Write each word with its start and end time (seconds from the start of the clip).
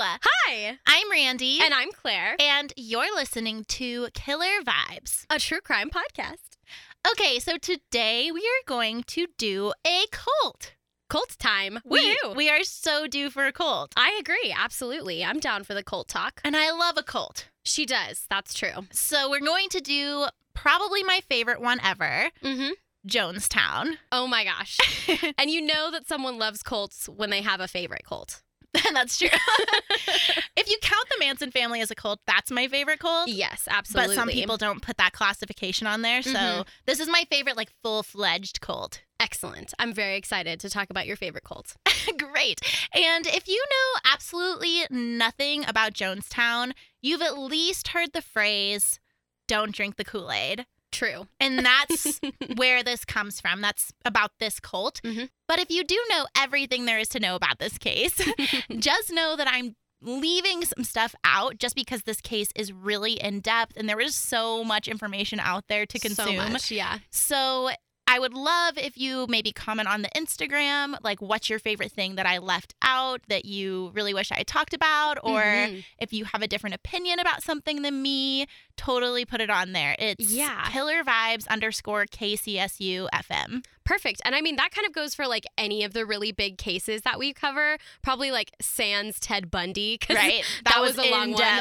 Hi, 0.00 0.78
I'm 0.86 1.10
Randy. 1.10 1.58
and 1.60 1.74
I'm 1.74 1.90
Claire, 1.90 2.36
and 2.38 2.72
you're 2.76 3.12
listening 3.16 3.64
to 3.64 4.08
Killer 4.14 4.62
Vibes. 4.64 5.24
a 5.28 5.40
true 5.40 5.60
crime 5.60 5.90
podcast. 5.90 6.56
Okay, 7.10 7.40
so 7.40 7.56
today 7.58 8.30
we 8.30 8.40
are 8.40 8.64
going 8.66 9.02
to 9.08 9.26
do 9.38 9.72
a 9.84 10.04
cult. 10.12 10.74
Cult 11.10 11.36
time. 11.40 11.80
We, 11.84 12.14
Woohoo! 12.24 12.36
we 12.36 12.48
are 12.48 12.62
so 12.62 13.08
due 13.08 13.28
for 13.28 13.46
a 13.46 13.52
cult. 13.52 13.92
I 13.96 14.16
agree. 14.20 14.54
Absolutely. 14.56 15.24
I'm 15.24 15.40
down 15.40 15.64
for 15.64 15.74
the 15.74 15.82
cult 15.82 16.06
talk. 16.06 16.40
And 16.44 16.56
I 16.56 16.70
love 16.70 16.96
a 16.96 17.02
cult. 17.02 17.48
She 17.64 17.84
does. 17.84 18.24
That's 18.30 18.54
true. 18.54 18.86
So 18.92 19.28
we're 19.28 19.40
going 19.40 19.68
to 19.70 19.80
do 19.80 20.26
probably 20.54 21.02
my 21.02 21.20
favorite 21.28 21.60
one 21.60 21.80
ever 21.82 22.30
Mm-hmm. 22.44 22.70
Jonestown. 23.08 23.94
Oh 24.12 24.26
my 24.28 24.44
gosh. 24.44 24.78
and 25.38 25.50
you 25.50 25.60
know 25.62 25.90
that 25.90 26.06
someone 26.06 26.38
loves 26.38 26.62
cults 26.62 27.08
when 27.08 27.30
they 27.30 27.42
have 27.42 27.60
a 27.60 27.68
favorite 27.68 28.04
cult. 28.04 28.42
And 28.86 28.94
that's 28.96 29.18
true. 29.18 29.28
if 30.56 30.68
you 30.68 30.78
count 30.82 31.06
the 31.10 31.16
Manson 31.18 31.50
family 31.50 31.80
as 31.80 31.90
a 31.90 31.94
cult, 31.94 32.20
that's 32.26 32.50
my 32.50 32.68
favorite 32.68 32.98
cult. 32.98 33.28
Yes, 33.28 33.66
absolutely. 33.70 34.14
But 34.14 34.20
some 34.20 34.28
people 34.28 34.56
don't 34.56 34.82
put 34.82 34.96
that 34.98 35.12
classification 35.12 35.86
on 35.86 36.02
there. 36.02 36.22
So 36.22 36.30
Mhm. 36.32 36.66
this 36.86 37.00
is 37.00 37.08
my 37.08 37.24
favorite, 37.30 37.56
like 37.56 37.70
full 37.82 38.02
fledged 38.02 38.60
cult. 38.60 39.02
Excellent. 39.20 39.74
I'm 39.78 39.92
very 39.92 40.16
excited 40.16 40.60
to 40.60 40.70
talk 40.70 40.90
about 40.90 41.06
your 41.06 41.16
favorite 41.16 41.44
cult. 41.44 41.74
Great. 42.18 42.60
And 42.94 43.26
if 43.26 43.48
you 43.48 43.64
know 43.70 44.00
absolutely 44.12 44.82
nothing 44.90 45.64
about 45.66 45.92
Jonestown, 45.94 46.72
you've 47.02 47.22
at 47.22 47.36
least 47.38 47.88
heard 47.88 48.12
the 48.12 48.22
phrase, 48.22 49.00
don't 49.48 49.74
drink 49.74 49.96
the 49.96 50.04
Kool 50.04 50.30
Aid. 50.30 50.66
True. 50.90 51.26
And 51.38 51.58
that's 51.64 52.20
where 52.56 52.82
this 52.82 53.04
comes 53.04 53.40
from. 53.40 53.60
That's 53.60 53.92
about 54.04 54.32
this 54.40 54.58
cult. 54.60 55.00
Mhm. 55.04 55.28
But 55.46 55.58
if 55.58 55.70
you 55.70 55.84
do 55.84 55.98
know 56.10 56.26
everything 56.36 56.84
there 56.86 56.98
is 56.98 57.08
to 57.10 57.20
know 57.20 57.34
about 57.34 57.58
this 57.58 57.78
case, 57.78 58.20
just 58.78 59.12
know 59.12 59.36
that 59.36 59.48
I'm 59.50 59.76
leaving 60.00 60.64
some 60.64 60.84
stuff 60.84 61.14
out 61.24 61.58
just 61.58 61.74
because 61.74 62.02
this 62.04 62.20
case 62.20 62.48
is 62.54 62.72
really 62.72 63.14
in 63.14 63.40
depth 63.40 63.76
and 63.76 63.88
there 63.88 64.00
is 64.00 64.14
so 64.14 64.62
much 64.62 64.86
information 64.88 65.40
out 65.40 65.64
there 65.68 65.86
to 65.86 65.98
consume. 65.98 66.36
So 66.36 66.48
much, 66.50 66.70
yeah. 66.70 66.98
So 67.10 67.70
I 68.10 68.18
would 68.18 68.32
love 68.32 68.78
if 68.78 68.96
you 68.96 69.26
maybe 69.28 69.52
comment 69.52 69.86
on 69.86 70.00
the 70.00 70.08
Instagram, 70.16 70.96
like 71.02 71.20
what's 71.20 71.50
your 71.50 71.58
favorite 71.58 71.92
thing 71.92 72.14
that 72.14 72.24
I 72.26 72.38
left 72.38 72.74
out 72.80 73.20
that 73.28 73.44
you 73.44 73.90
really 73.92 74.14
wish 74.14 74.32
I 74.32 74.44
talked 74.44 74.72
about, 74.72 75.18
or 75.22 75.42
Mhm. 75.42 75.84
if 75.98 76.12
you 76.14 76.24
have 76.24 76.40
a 76.42 76.46
different 76.48 76.74
opinion 76.74 77.18
about 77.18 77.42
something 77.42 77.82
than 77.82 78.00
me, 78.00 78.46
totally 78.78 79.26
put 79.26 79.42
it 79.42 79.50
on 79.50 79.72
there. 79.72 79.94
It's 79.98 80.30
Yeah. 80.30 80.68
Killer 80.70 81.04
Vibes 81.04 81.46
underscore 81.48 82.06
KCSU 82.06 83.08
FM. 83.12 83.62
Perfect. 83.84 84.20
And 84.24 84.34
I 84.34 84.42
mean, 84.42 84.56
that 84.56 84.70
kind 84.70 84.86
of 84.86 84.92
goes 84.92 85.14
for 85.14 85.26
like 85.26 85.46
any 85.56 85.82
of 85.82 85.94
the 85.94 86.04
really 86.04 86.30
big 86.30 86.58
cases 86.58 87.00
that 87.02 87.18
we 87.18 87.32
cover, 87.32 87.78
probably 88.02 88.30
like 88.30 88.52
Sans 88.60 89.18
Ted 89.18 89.50
Bundy. 89.50 89.98
Right? 90.10 90.44
That, 90.64 90.80
was, 90.80 90.98
a 90.98 91.10
long 91.10 91.30
in 91.30 91.32
one. 91.32 91.42
um, 91.42 91.60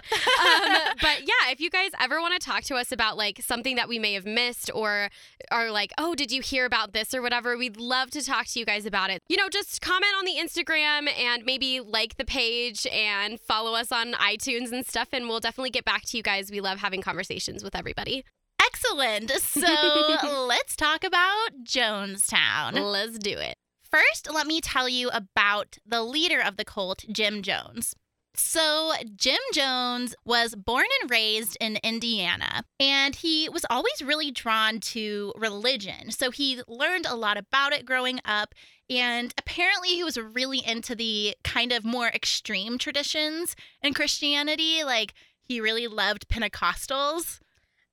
but 1.01 1.21
yeah, 1.21 1.51
if 1.51 1.61
you 1.61 1.69
guys 1.69 1.91
ever 2.01 2.19
want 2.19 2.39
to 2.39 2.45
talk 2.45 2.63
to 2.63 2.75
us 2.75 2.91
about 2.91 3.15
like 3.15 3.41
something 3.41 3.77
that 3.77 3.87
we 3.87 3.97
may 3.97 4.13
have 4.13 4.25
missed 4.25 4.69
or 4.73 5.09
are 5.51 5.71
like, 5.71 5.93
oh, 5.97 6.15
did 6.15 6.31
you 6.31 6.41
hear 6.41 6.65
about 6.65 6.91
this 6.91 7.13
or 7.13 7.21
whatever, 7.21 7.57
we'd 7.57 7.77
love 7.77 8.11
to 8.11 8.23
talk 8.23 8.47
to 8.47 8.59
you 8.59 8.65
guys 8.65 8.85
about 8.85 9.09
it. 9.09 9.23
You 9.29 9.37
know, 9.37 9.47
just 9.49 9.81
comment 9.81 10.11
on 10.19 10.25
the 10.25 10.33
Instagram 10.33 11.07
and 11.17 11.45
maybe 11.45 11.79
like 11.79 12.17
the 12.17 12.25
page 12.25 12.85
and 12.87 13.39
follow 13.39 13.73
us 13.73 13.91
on 13.91 14.11
iTunes 14.13 14.73
and 14.73 14.85
stuff, 14.85 15.09
and 15.13 15.29
we'll 15.29 15.39
definitely 15.39 15.69
get 15.69 15.85
back 15.85 16.03
to 16.07 16.17
you 16.17 16.23
guys. 16.23 16.51
We 16.51 16.59
love 16.59 16.79
having 16.79 17.01
conversations 17.07 17.63
with 17.63 17.73
everybody. 17.73 18.25
Excellent. 18.61 19.31
So 19.31 19.61
let's 20.45 20.75
talk 20.75 21.05
about 21.05 21.49
Jonestown. 21.63 22.73
Let's 22.73 23.17
do 23.17 23.37
it. 23.37 23.55
First, 23.89 24.29
let 24.33 24.45
me 24.45 24.59
tell 24.59 24.89
you 24.89 25.09
about 25.13 25.77
the 25.85 26.03
leader 26.03 26.41
of 26.41 26.57
the 26.57 26.65
cult, 26.65 27.05
Jim 27.09 27.41
Jones. 27.41 27.95
So, 28.39 28.91
Jim 29.15 29.39
Jones 29.51 30.13
was 30.23 30.53
born 30.53 30.85
and 31.01 31.09
raised 31.09 31.57
in 31.59 31.79
Indiana, 31.83 32.63
and 32.79 33.15
he 33.15 33.49
was 33.49 33.65
always 33.67 34.03
really 34.03 34.29
drawn 34.29 34.79
to 34.81 35.33
religion. 35.35 36.11
So, 36.11 36.29
he 36.29 36.61
learned 36.67 37.07
a 37.07 37.15
lot 37.15 37.37
about 37.37 37.73
it 37.73 37.83
growing 37.83 38.19
up, 38.25 38.53
and 38.91 39.33
apparently, 39.39 39.89
he 39.89 40.03
was 40.03 40.17
really 40.17 40.61
into 40.63 40.93
the 40.93 41.35
kind 41.43 41.71
of 41.71 41.83
more 41.83 42.09
extreme 42.09 42.77
traditions 42.77 43.55
in 43.81 43.95
Christianity. 43.95 44.83
Like, 44.83 45.15
he 45.47 45.61
really 45.61 45.87
loved 45.87 46.27
Pentecostals. 46.29 47.39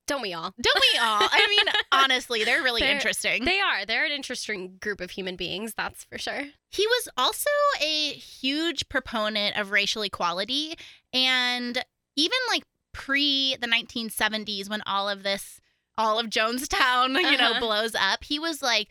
Don't 0.06 0.20
we 0.20 0.34
all? 0.34 0.52
Don't 0.60 0.82
we 0.92 0.98
all? 0.98 1.22
I 1.22 1.46
mean, 1.64 1.72
honestly, 1.90 2.44
they're 2.44 2.62
really 2.62 2.80
They're- 2.82 2.90
interesting. 2.90 3.44
They 3.46 3.58
are. 3.60 3.86
They're 3.86 4.04
an 4.04 4.12
interesting 4.12 4.76
group 4.80 5.00
of 5.00 5.10
human 5.12 5.36
beings, 5.36 5.72
that's 5.74 6.04
for 6.04 6.18
sure. 6.18 6.42
He 6.68 6.86
was 6.86 7.08
also 7.16 7.48
a 7.80 8.10
huge 8.12 8.88
proponent 8.90 9.56
of 9.58 9.70
racial 9.70 10.02
equality. 10.02 10.74
And 11.14 11.82
even 12.16 12.36
like 12.50 12.64
pre 12.92 13.56
the 13.60 13.66
1970s, 13.66 14.68
when 14.68 14.82
all 14.86 15.08
of 15.08 15.22
this, 15.22 15.60
all 15.96 16.18
of 16.18 16.26
Jonestown, 16.26 17.18
you 17.30 17.38
know, 17.38 17.52
Uh-huh. 17.52 17.60
blows 17.60 17.94
up, 17.94 18.24
he 18.24 18.38
was 18.38 18.60
like 18.60 18.88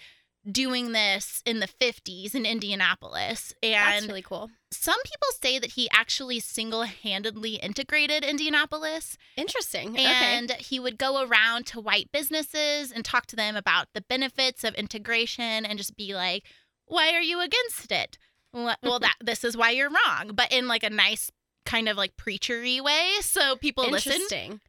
doing 0.50 0.92
this 0.92 1.42
in 1.46 1.60
the 1.60 1.68
50s 1.68 2.36
in 2.36 2.46
Indianapolis. 2.46 3.54
That's 3.62 3.98
And 4.02 4.08
really 4.08 4.22
cool. 4.22 4.50
some 4.72 5.02
people 5.04 5.28
say 5.42 5.58
that 5.60 5.72
he 5.72 5.90
actually 5.92 6.40
single 6.40 6.84
handedly 6.84 7.56
integrated 7.56 8.24
Indianapolis. 8.24 9.18
Interesting. 9.38 9.92
okay. 9.92 10.04
And 10.04 10.52
he 10.52 10.80
would 10.80 10.98
go 10.98 11.24
around 11.26 11.66
to 11.68 11.80
white 11.80 12.12
businesses 12.12 12.92
and 12.92 13.06
talk 13.06 13.26
to 13.28 13.36
them 13.36 13.56
about 13.56 13.88
the 13.94 14.02
benefits 14.02 14.64
of 14.64 14.74
integration 14.76 15.66
and 15.66 15.78
just 15.78 15.96
be 15.96 16.14
like, 16.14 16.44
why 16.86 17.14
are 17.14 17.22
you 17.22 17.40
against 17.40 17.92
it? 17.92 18.18
Well, 18.52 18.76
well, 18.84 19.00
that 19.00 19.16
this 19.22 19.44
is 19.44 19.56
why 19.56 19.72
you're 19.72 19.90
wrong, 19.90 20.32
but 20.34 20.52
in 20.52 20.68
like 20.68 20.84
a 20.84 20.90
nice 20.90 21.32
kind 21.66 21.88
of 21.88 21.96
like 21.96 22.18
preachery 22.18 22.82
way. 22.82 23.12
So 23.22 23.56
people. 23.56 23.86
Interesting. 23.86 24.60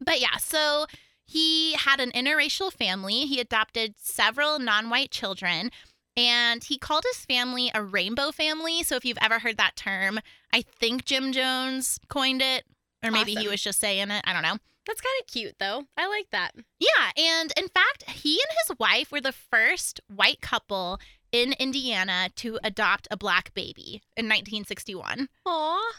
But 0.00 0.20
yeah, 0.20 0.36
so 0.38 0.86
he 1.26 1.74
had 1.74 2.00
an 2.00 2.12
interracial 2.12 2.72
family. 2.72 3.20
He 3.26 3.40
adopted 3.40 3.94
several 3.98 4.58
non 4.58 4.88
white 4.88 5.10
children. 5.10 5.70
And 6.16 6.64
he 6.64 6.78
called 6.78 7.04
his 7.12 7.26
family 7.26 7.70
a 7.74 7.82
rainbow 7.82 8.30
family. 8.30 8.82
So 8.82 8.96
if 8.96 9.04
you've 9.04 9.18
ever 9.20 9.38
heard 9.40 9.58
that 9.58 9.76
term, 9.76 10.18
I 10.50 10.62
think 10.62 11.04
Jim 11.04 11.30
Jones 11.30 12.00
coined 12.08 12.40
it, 12.40 12.64
or 13.04 13.10
maybe 13.10 13.34
he 13.34 13.48
was 13.48 13.62
just 13.62 13.78
saying 13.78 14.10
it. 14.10 14.24
I 14.24 14.32
don't 14.32 14.42
know. 14.42 14.56
That's 14.86 15.00
kind 15.00 15.20
of 15.20 15.26
cute, 15.26 15.56
though. 15.58 15.84
I 15.96 16.06
like 16.08 16.30
that. 16.30 16.52
Yeah, 16.78 17.10
and 17.16 17.52
in 17.56 17.68
fact, 17.68 18.04
he 18.08 18.34
and 18.34 18.56
his 18.66 18.78
wife 18.78 19.10
were 19.10 19.20
the 19.20 19.32
first 19.32 20.00
white 20.08 20.40
couple 20.40 21.00
in 21.32 21.54
Indiana 21.58 22.30
to 22.36 22.58
adopt 22.62 23.08
a 23.10 23.16
black 23.16 23.52
baby 23.52 24.00
in 24.16 24.26
1961. 24.26 25.28
Aw, 25.44 25.92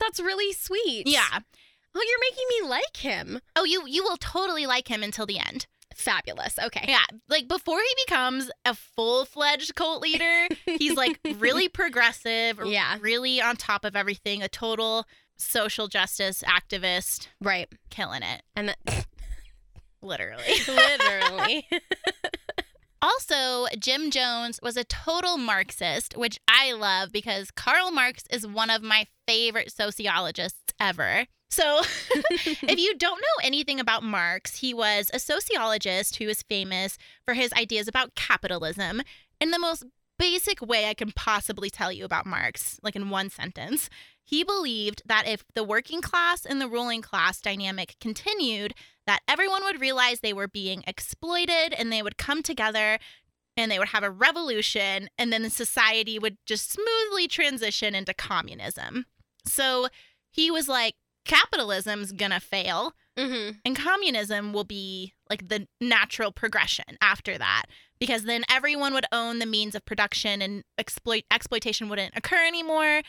that's 0.00 0.20
really 0.20 0.52
sweet. 0.52 1.06
Yeah. 1.06 1.40
Oh, 1.96 2.02
you're 2.08 2.30
making 2.30 2.44
me 2.62 2.68
like 2.68 2.96
him. 2.96 3.40
Oh, 3.56 3.64
you 3.64 3.82
you 3.86 4.02
will 4.02 4.16
totally 4.16 4.66
like 4.66 4.88
him 4.88 5.02
until 5.02 5.26
the 5.26 5.38
end. 5.38 5.66
Fabulous. 5.94 6.58
Okay. 6.58 6.84
Yeah, 6.88 7.04
like 7.28 7.46
before 7.46 7.78
he 7.78 8.04
becomes 8.06 8.50
a 8.64 8.74
full-fledged 8.74 9.76
cult 9.76 10.02
leader, 10.02 10.48
he's 10.66 10.96
like 10.96 11.20
really 11.38 11.68
progressive, 11.68 12.58
Yeah. 12.64 12.96
really 13.00 13.40
on 13.40 13.54
top 13.56 13.84
of 13.84 13.94
everything, 13.94 14.42
a 14.42 14.48
total 14.48 15.04
social 15.36 15.86
justice 15.86 16.42
activist, 16.46 17.28
Right. 17.40 17.68
killing 17.90 18.22
it, 18.24 18.42
And 18.56 18.70
that, 18.70 19.06
literally. 20.02 20.42
literally. 20.68 21.68
Also, 23.02 23.66
Jim 23.78 24.10
Jones 24.10 24.58
was 24.62 24.76
a 24.78 24.84
total 24.84 25.36
Marxist, 25.36 26.16
which 26.16 26.38
I 26.48 26.72
love 26.72 27.12
because 27.12 27.50
Karl 27.50 27.90
Marx 27.90 28.24
is 28.30 28.46
one 28.46 28.70
of 28.70 28.82
my 28.82 29.06
favorite 29.28 29.70
sociologists 29.70 30.72
ever. 30.80 31.26
So, 31.54 31.82
if 32.30 32.80
you 32.80 32.96
don't 32.96 33.20
know 33.20 33.44
anything 33.44 33.78
about 33.78 34.02
Marx, 34.02 34.56
he 34.56 34.74
was 34.74 35.08
a 35.14 35.20
sociologist 35.20 36.16
who 36.16 36.26
was 36.26 36.42
famous 36.42 36.98
for 37.24 37.34
his 37.34 37.52
ideas 37.52 37.86
about 37.86 38.16
capitalism 38.16 39.02
in 39.40 39.52
the 39.52 39.60
most 39.60 39.84
basic 40.18 40.60
way 40.60 40.86
I 40.86 40.94
can 40.94 41.12
possibly 41.12 41.70
tell 41.70 41.92
you 41.92 42.04
about 42.04 42.26
Marx, 42.26 42.80
like 42.82 42.96
in 42.96 43.08
one 43.08 43.30
sentence. 43.30 43.88
He 44.24 44.42
believed 44.42 45.02
that 45.06 45.28
if 45.28 45.44
the 45.54 45.62
working 45.62 46.00
class 46.00 46.44
and 46.44 46.60
the 46.60 46.66
ruling 46.66 47.02
class 47.02 47.40
dynamic 47.40 47.94
continued, 48.00 48.74
that 49.06 49.20
everyone 49.28 49.62
would 49.62 49.80
realize 49.80 50.18
they 50.18 50.32
were 50.32 50.48
being 50.48 50.82
exploited 50.88 51.72
and 51.72 51.92
they 51.92 52.02
would 52.02 52.18
come 52.18 52.42
together 52.42 52.98
and 53.56 53.70
they 53.70 53.78
would 53.78 53.88
have 53.88 54.02
a 54.02 54.10
revolution 54.10 55.08
and 55.16 55.32
then 55.32 55.42
the 55.42 55.50
society 55.50 56.18
would 56.18 56.36
just 56.46 56.72
smoothly 56.72 57.28
transition 57.28 57.94
into 57.94 58.12
communism. 58.12 59.06
So 59.46 59.86
he 60.32 60.50
was 60.50 60.68
like 60.68 60.96
capitalism's 61.24 62.12
to 62.30 62.40
fail 62.40 62.94
mm-hmm. 63.16 63.56
and 63.64 63.76
communism 63.76 64.52
will 64.52 64.64
be 64.64 65.14
like 65.30 65.48
the 65.48 65.66
natural 65.80 66.32
progression 66.32 66.84
after 67.00 67.38
that 67.38 67.64
because 67.98 68.24
then 68.24 68.44
everyone 68.50 68.92
would 68.94 69.06
own 69.12 69.38
the 69.38 69.46
means 69.46 69.74
of 69.74 69.84
production 69.84 70.42
and 70.42 70.64
exploit 70.78 71.24
exploitation 71.30 71.88
wouldn't 71.88 72.16
occur 72.16 72.46
anymore 72.46 73.02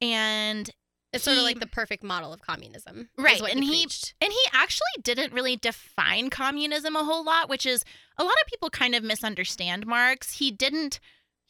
and 0.00 0.70
It's 1.12 1.24
sort 1.24 1.38
of 1.38 1.44
like 1.44 1.60
the 1.60 1.66
perfect 1.66 2.02
model 2.02 2.32
of 2.32 2.40
communism. 2.42 3.08
Right, 3.16 3.40
and 3.40 3.62
he 3.64 3.82
he- 3.82 4.12
and 4.20 4.32
he 4.32 4.44
actually 4.52 5.02
didn't 5.02 5.32
really 5.32 5.56
define 5.56 6.30
communism 6.30 6.96
a 6.96 7.04
whole 7.04 7.24
lot 7.24 7.48
which 7.48 7.66
is 7.66 7.84
a 8.18 8.24
lot 8.24 8.34
of 8.42 8.46
people 8.48 8.68
kind 8.70 8.94
of 8.94 9.02
misunderstand 9.02 9.86
marx 9.86 10.34
he 10.34 10.50
didn't 10.50 11.00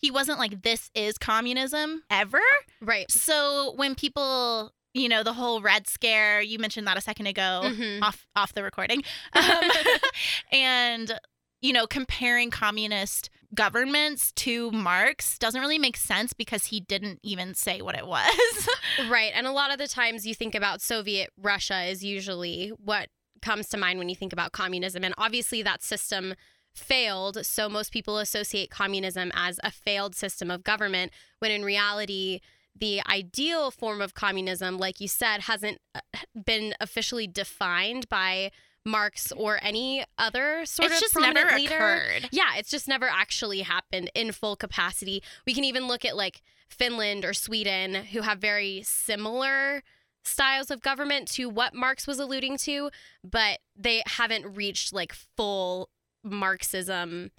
he 0.03 0.11
wasn't 0.11 0.39
like 0.41 0.63
this 0.63 0.91
is 0.97 1.17
communism 1.17 2.03
ever. 2.11 2.41
Right. 2.81 3.09
So 3.09 3.73
when 3.77 3.95
people, 3.95 4.73
you 4.95 5.09
know, 5.09 5.23
the 5.23 5.33
whole 5.33 5.61
red 5.61 5.87
scare, 5.87 6.41
you 6.43 6.59
mentioned 6.59 6.87
that 6.87 6.97
a 6.99 7.01
second 7.01 7.27
ago 7.27 7.63
Mhm. 7.65 8.03
off 8.03 8.27
off 8.37 8.53
the 8.55 8.63
recording. 8.63 9.03
Um, 9.35 9.71
and 10.53 11.19
you 11.61 11.73
know, 11.73 11.87
comparing 11.87 12.51
communist 12.51 13.31
governments 13.55 14.33
to 14.33 14.71
Marx 14.73 15.39
doesn't 15.39 15.61
really 15.61 15.79
make 15.79 15.97
sense 15.97 16.33
because 16.33 16.67
he 16.67 16.81
didn't 16.81 17.21
even 17.23 17.55
say 17.55 17.81
what 17.83 17.95
it 17.97 18.07
was. 18.07 18.69
Right. 19.09 19.33
And 19.35 19.47
a 19.47 19.53
lot 19.53 19.73
of 19.73 19.79
the 19.79 19.87
times 19.89 20.27
you 20.27 20.35
think 20.35 20.55
about 20.55 20.83
Soviet 20.83 21.31
Russia 21.39 21.83
is 21.85 22.05
usually 22.05 22.69
what 22.79 23.09
comes 23.41 23.69
to 23.69 23.77
mind 23.79 23.99
when 23.99 24.09
you 24.09 24.15
think 24.17 24.33
about 24.33 24.53
communism. 24.53 25.03
And 25.05 25.15
obviously 25.17 25.63
that 25.63 25.83
system 25.83 26.35
failed. 26.75 27.45
So 27.47 27.69
most 27.69 27.93
people 27.93 28.19
associate 28.19 28.71
communism 28.71 29.31
as 29.35 29.59
a 29.63 29.71
failed 29.71 30.15
system 30.15 30.51
of 30.51 30.63
government, 30.65 31.13
when 31.39 31.51
in 31.51 31.65
reality, 31.65 32.41
the 32.75 33.03
ideal 33.09 33.71
form 33.71 34.01
of 34.01 34.15
communism, 34.15 34.79
like 34.79 35.01
you 35.01 35.09
said, 35.09 35.43
hasn't 35.43 35.79
uh, 35.95 36.01
been 36.45 36.75
officially 36.81 37.27
defined 37.27 38.09
by 38.09 38.51
Marx 38.85 39.31
or 39.33 39.59
any 39.63 40.05
other 40.19 40.65
sort 40.67 40.87
it's 40.91 40.97
of 40.97 41.01
just 41.01 41.13
prominent 41.15 41.47
never 41.47 41.57
leader. 41.57 41.75
occurred. 41.77 42.29
Yeah, 42.33 42.57
it's 42.57 42.71
just 42.71 42.89
never 42.89 43.07
actually 43.07 43.61
happened 43.61 44.11
in 44.15 44.33
full 44.33 44.57
capacity. 44.57 45.23
We 45.47 45.55
can 45.55 45.65
even 45.65 45.87
look 45.87 46.05
at 46.05 46.17
like 46.17 46.43
Finland 46.69 47.25
or 47.25 47.35
Sweden, 47.35 47.95
who 47.95 48.23
have 48.23 48.39
very 48.39 48.83
similar 48.83 49.83
styles 50.25 50.71
of 50.71 50.81
government 50.81 51.29
to 51.33 51.49
what 51.49 51.75
Marx 51.75 52.07
was 52.07 52.19
alluding 52.19 52.57
to, 52.57 52.91
but 53.23 53.59
they 53.77 54.03
haven't 54.07 54.57
reached 54.57 54.93
like 54.93 55.13
full 55.37 55.89
Marxism 56.25 57.31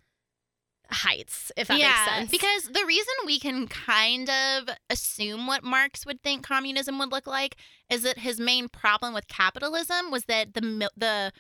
heights, 0.92 1.52
if 1.58 1.68
that 1.68 1.78
makes 1.80 2.06
sense. 2.12 2.32
Because 2.32 2.64
the 2.66 2.86
reason 2.86 3.14
we 3.26 3.40
can 3.40 3.68
kind 3.68 4.30
of 4.30 4.70
assume 4.90 5.48
what 5.48 5.64
Marx 5.64 6.06
would 6.06 6.22
think 6.22 6.44
communism 6.46 7.00
would 7.00 7.12
look 7.12 7.28
like 7.28 7.56
is 7.90 8.04
that 8.04 8.20
his 8.20 8.40
main 8.40 8.70
problem 8.70 9.14
with 9.14 9.28
capitalism 9.28 10.12
was 10.12 10.26
that 10.26 10.54
the 10.54 10.90
the 10.96 11.32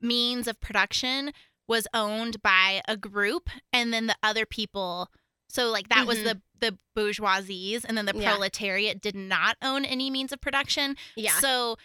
means 0.00 0.48
of 0.48 0.60
production 0.60 1.32
was 1.68 1.86
owned 1.94 2.42
by 2.42 2.82
a 2.88 2.96
group 2.96 3.48
and 3.72 3.92
then 3.94 4.06
the 4.08 4.16
other 4.22 4.44
people 4.44 5.08
so 5.48 5.70
like 5.70 5.88
that 5.90 6.06
was 6.06 6.18
Mhm. 6.18 6.24
the 6.24 6.42
the 6.60 6.78
bourgeoisies 6.96 7.84
and 7.84 7.96
then 7.96 8.06
the 8.06 8.12
Yeah. 8.16 8.30
proletariat 8.32 9.00
did 9.00 9.14
not 9.14 9.56
own 9.62 9.84
any 9.84 10.10
means 10.10 10.32
of 10.32 10.40
production 10.40 10.96
yeah. 11.16 11.38
so 11.40 11.76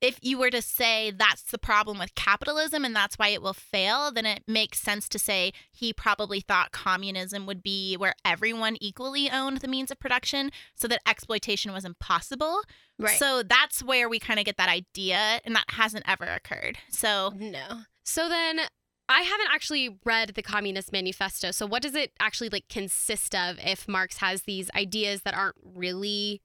if 0.00 0.18
you 0.22 0.38
were 0.38 0.50
to 0.50 0.62
say 0.62 1.10
that's 1.10 1.42
the 1.42 1.58
problem 1.58 1.98
with 1.98 2.14
capitalism 2.14 2.84
and 2.84 2.94
that's 2.94 3.18
why 3.18 3.28
it 3.28 3.42
will 3.42 3.52
fail, 3.54 4.12
then 4.12 4.26
it 4.26 4.44
makes 4.46 4.78
sense 4.78 5.08
to 5.08 5.18
say 5.18 5.52
he 5.72 5.92
probably 5.92 6.40
thought 6.40 6.70
communism 6.70 7.46
would 7.46 7.62
be 7.62 7.96
where 7.96 8.14
everyone 8.24 8.76
equally 8.80 9.30
owned 9.30 9.58
the 9.58 9.68
means 9.68 9.90
of 9.90 9.98
production 9.98 10.50
so 10.74 10.86
that 10.86 11.00
exploitation 11.06 11.72
was 11.72 11.84
impossible. 11.84 12.60
right. 12.98 13.18
So 13.18 13.42
that's 13.42 13.82
where 13.82 14.08
we 14.08 14.18
kind 14.18 14.38
of 14.38 14.46
get 14.46 14.56
that 14.56 14.68
idea, 14.68 15.40
and 15.44 15.54
that 15.56 15.66
hasn't 15.70 16.04
ever 16.06 16.24
occurred. 16.24 16.78
So 16.90 17.32
no. 17.36 17.82
So 18.04 18.28
then 18.28 18.60
I 19.08 19.22
haven't 19.22 19.48
actually 19.52 19.98
read 20.04 20.32
the 20.34 20.42
Communist 20.42 20.92
Manifesto. 20.92 21.50
So 21.50 21.66
what 21.66 21.82
does 21.82 21.94
it 21.94 22.12
actually 22.20 22.50
like 22.50 22.68
consist 22.68 23.34
of 23.34 23.58
if 23.64 23.88
Marx 23.88 24.18
has 24.18 24.42
these 24.42 24.70
ideas 24.76 25.22
that 25.22 25.34
aren't 25.34 25.56
really 25.62 26.42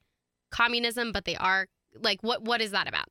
communism 0.52 1.12
but 1.12 1.26
they 1.26 1.36
are 1.36 1.66
like 2.00 2.22
what 2.22 2.44
what 2.44 2.62
is 2.62 2.72
that 2.72 2.88
about? 2.88 3.08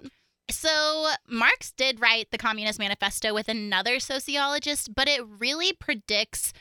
So 0.50 1.08
Marx 1.28 1.72
did 1.72 2.00
write 2.00 2.30
the 2.30 2.38
Communist 2.38 2.78
Manifesto 2.78 3.32
with 3.32 3.48
another 3.48 4.00
sociologist, 4.00 4.94
but 4.94 5.08
it 5.08 5.22
really 5.38 5.72
predicts 5.72 6.52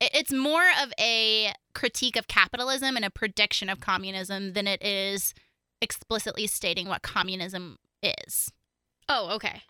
it's 0.00 0.32
more 0.32 0.66
of 0.82 0.92
a 0.98 1.52
critique 1.74 2.16
of 2.16 2.26
capitalism 2.26 2.96
and 2.96 3.04
a 3.04 3.10
prediction 3.10 3.68
of 3.68 3.80
communism 3.80 4.54
than 4.54 4.66
it 4.66 4.82
is 4.82 5.34
explicitly 5.80 6.46
stating 6.46 6.88
what 6.88 7.02
communism 7.02 7.76
is. 8.02 8.50
Oh, 9.08 9.30
okay. 9.34 9.62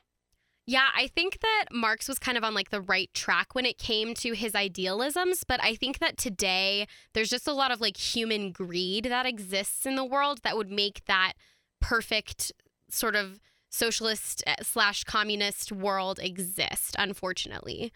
Yeah, 0.66 0.88
I 0.94 1.08
think 1.08 1.40
that 1.40 1.64
Marx 1.72 2.08
was 2.08 2.18
kind 2.18 2.38
of 2.38 2.44
on 2.44 2.54
like 2.54 2.70
the 2.70 2.80
right 2.80 3.12
track 3.12 3.54
when 3.54 3.66
it 3.66 3.78
came 3.78 4.14
to 4.14 4.34
his 4.34 4.54
idealisms, 4.54 5.42
but 5.46 5.62
I 5.62 5.74
think 5.74 5.98
that 5.98 6.16
today 6.16 6.86
there's 7.12 7.30
just 7.30 7.48
a 7.48 7.52
lot 7.52 7.72
of 7.72 7.80
like 7.80 7.96
human 7.96 8.52
greed 8.52 9.06
that 9.06 9.26
exists 9.26 9.84
in 9.84 9.96
the 9.96 10.04
world 10.04 10.40
that 10.44 10.56
would 10.56 10.70
make 10.70 11.04
that 11.06 11.32
perfect 11.80 12.52
sort 12.90 13.16
of 13.16 13.40
socialist 13.70 14.42
eh, 14.46 14.56
slash 14.62 15.04
communist 15.04 15.70
world 15.72 16.18
exist, 16.22 16.96
unfortunately. 16.98 17.92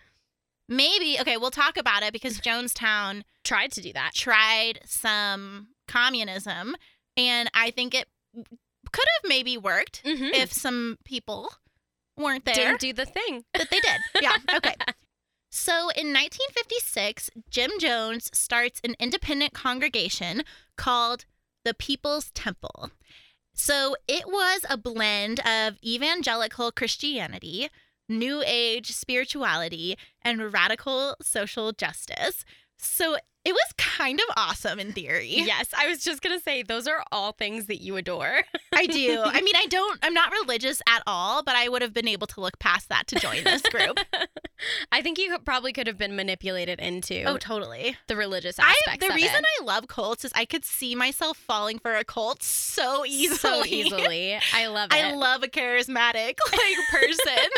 Maybe, 0.69 1.19
okay, 1.21 1.37
we'll 1.37 1.51
talk 1.51 1.77
about 1.77 2.03
it 2.03 2.13
because 2.13 2.41
Jonestown 2.47 3.23
Tried 3.45 3.73
to 3.73 3.81
do 3.83 3.93
that. 3.93 4.13
tried 4.15 4.81
some 4.87 5.69
communism 5.87 6.77
and 7.17 7.51
I 7.55 7.71
think 7.71 7.95
it 7.95 8.09
could 8.35 9.05
have 9.23 9.29
maybe 9.29 9.57
worked 9.59 10.03
Mm-hmm. 10.05 10.35
if 10.35 10.53
some 10.53 10.99
people 11.05 11.51
weren't 12.17 12.45
there. 12.45 12.55
Didn't 12.55 12.81
do 12.81 12.93
the 12.93 13.05
thing. 13.07 13.45
that 13.55 13.69
they 13.71 13.81
did. 13.81 14.01
Yeah. 14.23 14.37
Okay. 14.57 14.75
So 15.51 15.73
in 15.91 16.09
1956, 16.13 17.31
Jim 17.51 17.71
Jones 17.79 18.29
starts 18.33 18.81
an 18.83 18.95
independent 18.99 19.53
congregation 19.53 20.43
called 20.77 21.27
the 21.65 21.75
People's 21.75 22.31
Temple. 22.33 22.91
So 23.55 23.95
it 24.09 24.27
was 24.27 24.67
a 24.69 24.77
blend 24.77 25.41
of 25.41 25.79
evangelical 25.83 26.73
Christianity, 26.73 27.69
New 28.09 28.43
Age 28.45 28.91
spirituality, 28.91 29.97
and 30.23 30.53
radical 30.53 31.17
social 31.23 31.73
justice. 31.73 32.45
So 32.77 33.17
it 33.45 33.53
was 33.53 33.75
kind 33.77 34.19
of 34.19 34.35
awesome 34.39 34.81
in 34.81 34.93
theory. 34.93 35.29
Yes, 35.29 35.69
I 35.77 35.87
was 35.87 36.03
just 36.03 36.23
going 36.23 36.37
to 36.37 36.43
say 36.43 36.63
those 36.63 36.87
are 36.87 37.05
all 37.13 37.33
things 37.33 37.67
that 37.67 37.83
you 37.83 37.97
adore. 37.97 38.41
I 38.73 38.87
do. 38.87 39.23
I 39.23 39.41
mean, 39.43 39.55
I 39.55 39.67
don't, 39.67 39.99
I'm 40.03 40.15
not 40.15 40.33
religious 40.33 40.81
at 40.89 41.03
all, 41.07 41.43
but 41.43 41.55
I 41.55 41.69
would 41.69 41.83
have 41.83 41.93
been 41.93 42.09
able 42.09 42.27
to 42.29 42.41
look 42.41 42.59
past 42.59 42.89
that 42.89 43.07
to 43.09 43.17
join 43.17 43.45
this 43.45 43.61
group. 43.63 43.99
I 44.93 45.03
think 45.03 45.19
you 45.19 45.39
probably 45.41 45.75
could 45.75 45.87
have 45.87 45.99
been 45.99 46.17
manipulated 46.17 46.81
into 46.81 47.25
oh, 47.25 47.37
totally. 47.37 47.97
the 48.09 48.17
religious 48.17 48.59
I 48.59 48.71
aspects 48.71 49.07
the 49.07 49.13
of 49.13 49.17
reason 49.17 49.41
it. 49.41 49.47
I 49.61 49.65
love 49.65 49.89
cults 49.89 50.25
is 50.25 50.33
I 50.35 50.47
could 50.47 50.65
see 50.65 50.95
myself 50.95 51.37
falling 51.37 51.79
for 51.79 51.95
a 51.95 52.05
cult 52.05 52.43
so 52.43 53.05
easily. 53.05 53.39
so 53.39 53.65
easily. 53.67 54.39
I 54.55 54.69
love 54.69 54.91
it. 54.91 54.97
I 54.97 55.15
love 55.15 55.43
a 55.43 55.49
charismatic 55.49 56.39
like 56.53 56.77
person 56.91 57.49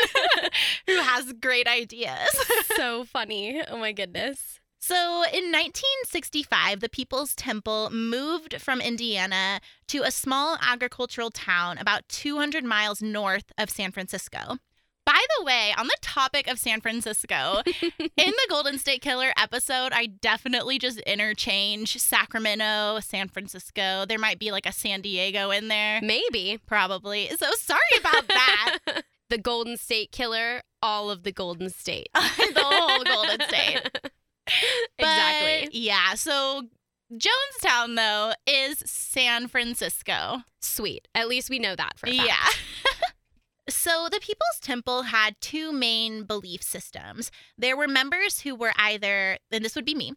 who 0.85 0.99
has 1.01 1.31
great 1.33 1.67
ideas. 1.67 2.27
so 2.75 3.05
funny. 3.05 3.61
Oh 3.69 3.77
my 3.77 3.93
goodness. 3.93 4.59
So 4.79 4.95
in 5.33 5.51
1965, 5.51 6.79
the 6.79 6.89
People's 6.89 7.35
Temple 7.35 7.89
moved 7.91 8.61
from 8.61 8.79
Indiana 8.79 9.59
to 9.87 10.03
a 10.03 10.11
small 10.11 10.57
agricultural 10.61 11.31
town 11.31 11.77
about 11.77 12.07
200 12.09 12.63
miles 12.63 13.01
north 13.01 13.51
of 13.57 13.69
San 13.69 13.91
Francisco. 13.91 14.57
By 15.05 15.23
the 15.39 15.45
way, 15.45 15.73
on 15.77 15.87
the 15.87 15.97
topic 16.01 16.47
of 16.47 16.59
San 16.59 16.81
Francisco, 16.81 17.61
in 17.65 18.09
the 18.17 18.47
Golden 18.49 18.77
State 18.77 19.01
Killer 19.01 19.31
episode, 19.37 19.93
I 19.93 20.07
definitely 20.07 20.79
just 20.79 20.99
interchange 20.99 21.97
Sacramento, 21.97 22.99
San 22.99 23.29
Francisco. 23.29 24.05
There 24.05 24.19
might 24.19 24.37
be 24.37 24.51
like 24.51 24.65
a 24.65 24.73
San 24.73 24.99
Diego 24.99 25.49
in 25.51 25.69
there, 25.69 26.01
Maybe. 26.03 26.59
probably. 26.65 27.29
So 27.37 27.47
sorry 27.57 27.79
about 27.99 28.27
that. 28.27 28.77
the 29.29 29.37
Golden 29.37 29.77
State 29.77 30.11
Killer, 30.11 30.61
all 30.81 31.09
of 31.09 31.23
the 31.23 31.31
Golden 31.31 31.69
State. 31.69 32.09
the 32.13 32.61
whole 32.61 33.03
Golden 33.05 33.47
State. 33.47 33.89
exactly. 34.97 35.69
Yeah. 35.71 36.13
So 36.15 36.63
Jonestown, 37.13 37.95
though, 37.95 38.33
is 38.45 38.79
San 38.85 39.47
Francisco. 39.47 40.43
Sweet. 40.59 41.07
At 41.15 41.27
least 41.27 41.49
we 41.49 41.59
know 41.59 41.75
that 41.75 41.97
for. 41.97 42.09
Yeah. 42.09 42.45
so 43.69 44.09
the 44.11 44.19
People's 44.19 44.59
Temple 44.61 45.03
had 45.03 45.35
two 45.39 45.71
main 45.71 46.23
belief 46.23 46.61
systems. 46.61 47.31
There 47.57 47.77
were 47.77 47.87
members 47.87 48.41
who 48.41 48.55
were 48.55 48.73
either, 48.77 49.37
and 49.51 49.63
this 49.63 49.75
would 49.75 49.85
be 49.85 49.95
me, 49.95 50.13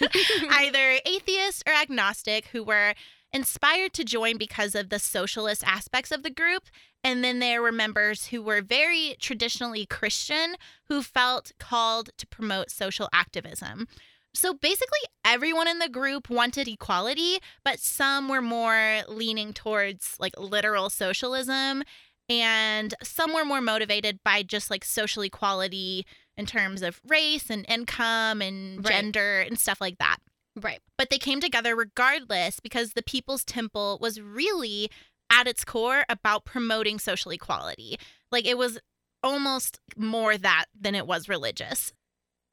either 0.50 0.98
atheist 1.06 1.62
or 1.66 1.72
agnostic 1.72 2.46
who 2.48 2.64
were 2.64 2.94
inspired 3.32 3.92
to 3.94 4.04
join 4.04 4.36
because 4.36 4.74
of 4.74 4.88
the 4.88 4.98
socialist 4.98 5.62
aspects 5.66 6.10
of 6.10 6.22
the 6.22 6.30
group. 6.30 6.64
And 7.04 7.24
then 7.24 7.38
there 7.40 7.62
were 7.62 7.72
members 7.72 8.26
who 8.26 8.42
were 8.42 8.60
very 8.62 9.16
traditionally 9.18 9.86
Christian 9.86 10.56
who 10.88 11.02
felt 11.02 11.52
called 11.58 12.10
to 12.18 12.26
promote 12.26 12.70
social 12.70 13.08
activism. 13.12 13.88
So 14.34 14.54
basically, 14.54 15.00
everyone 15.24 15.68
in 15.68 15.78
the 15.78 15.88
group 15.88 16.30
wanted 16.30 16.66
equality, 16.68 17.38
but 17.64 17.78
some 17.80 18.28
were 18.28 18.40
more 18.40 19.02
leaning 19.08 19.52
towards 19.52 20.16
like 20.18 20.32
literal 20.38 20.88
socialism, 20.88 21.82
and 22.28 22.94
some 23.02 23.34
were 23.34 23.44
more 23.44 23.60
motivated 23.60 24.20
by 24.24 24.42
just 24.42 24.70
like 24.70 24.84
social 24.84 25.22
equality 25.22 26.06
in 26.38 26.46
terms 26.46 26.80
of 26.80 27.00
race 27.06 27.50
and 27.50 27.66
income 27.68 28.40
and 28.40 28.82
Right. 28.82 28.94
gender 28.94 29.40
and 29.40 29.58
stuff 29.58 29.80
like 29.82 29.98
that 29.98 30.16
Right. 30.54 30.80
but 30.98 31.08
they 31.10 31.18
came 31.18 31.40
together 31.40 31.74
regardless 31.74 32.60
because 32.60 32.92
the 32.92 33.02
People's 33.02 33.44
Temple 33.44 33.98
was 34.00 34.20
really 34.20 34.90
at 35.30 35.46
its 35.46 35.64
core 35.64 36.04
about 36.08 36.44
promoting 36.44 36.98
social 36.98 37.30
equality. 37.30 37.98
Like 38.30 38.46
it 38.46 38.58
was 38.58 38.78
almost 39.22 39.80
more 39.96 40.36
that 40.36 40.66
than 40.78 40.94
it 40.94 41.06
was 41.06 41.28
religious. 41.28 41.92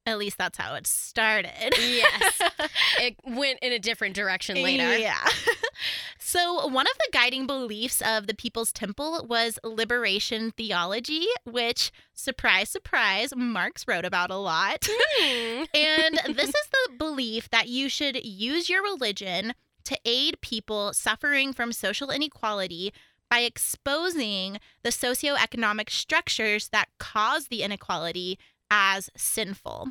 At 0.06 0.18
least 0.18 0.38
that's 0.38 0.58
how 0.58 0.76
it 0.76 0.88
started. 0.88 1.74
Yes. 1.78 2.42
it 3.00 3.16
went 3.26 3.60
in 3.62 3.74
a 3.74 3.80
different 3.80 4.16
direction 4.16 4.56
later. 4.62 4.98
Yeah. 4.98 5.24
So, 6.20 6.68
one 6.68 6.86
of 6.86 6.98
the 6.98 7.10
guiding 7.12 7.48
beliefs 7.48 8.02
of 8.02 8.28
the 8.28 8.34
People's 8.34 8.72
Temple 8.72 9.26
was 9.28 9.60
liberation 9.64 10.52
theology, 10.52 11.28
which, 11.46 11.92
surprise, 12.14 12.70
surprise, 12.70 13.34
Marx 13.36 13.86
wrote 13.88 14.06
about 14.06 14.32
a 14.32 14.36
lot. 14.36 14.88
Hmm. 14.90 15.64
and 15.74 16.36
this 16.36 16.50
is 16.50 16.70
the 16.72 16.94
belief 16.98 17.50
that 17.50 17.68
you 17.68 17.90
should 17.90 18.24
use 18.24 18.70
your 18.70 18.84
religion 18.84 19.54
to 19.86 19.98
aid 20.06 20.40
people 20.42 20.94
suffering 20.94 21.54
from 21.54 21.72
social 21.72 22.12
inequality 22.12 22.94
by 23.30 23.40
exposing 23.40 24.60
the 24.84 24.90
socioeconomic 24.90 25.90
structures 25.90 26.70
that 26.70 26.90
cause 27.00 27.48
the 27.48 27.64
inequality 27.64 28.38
as 28.72 29.10
sinful. 29.16 29.90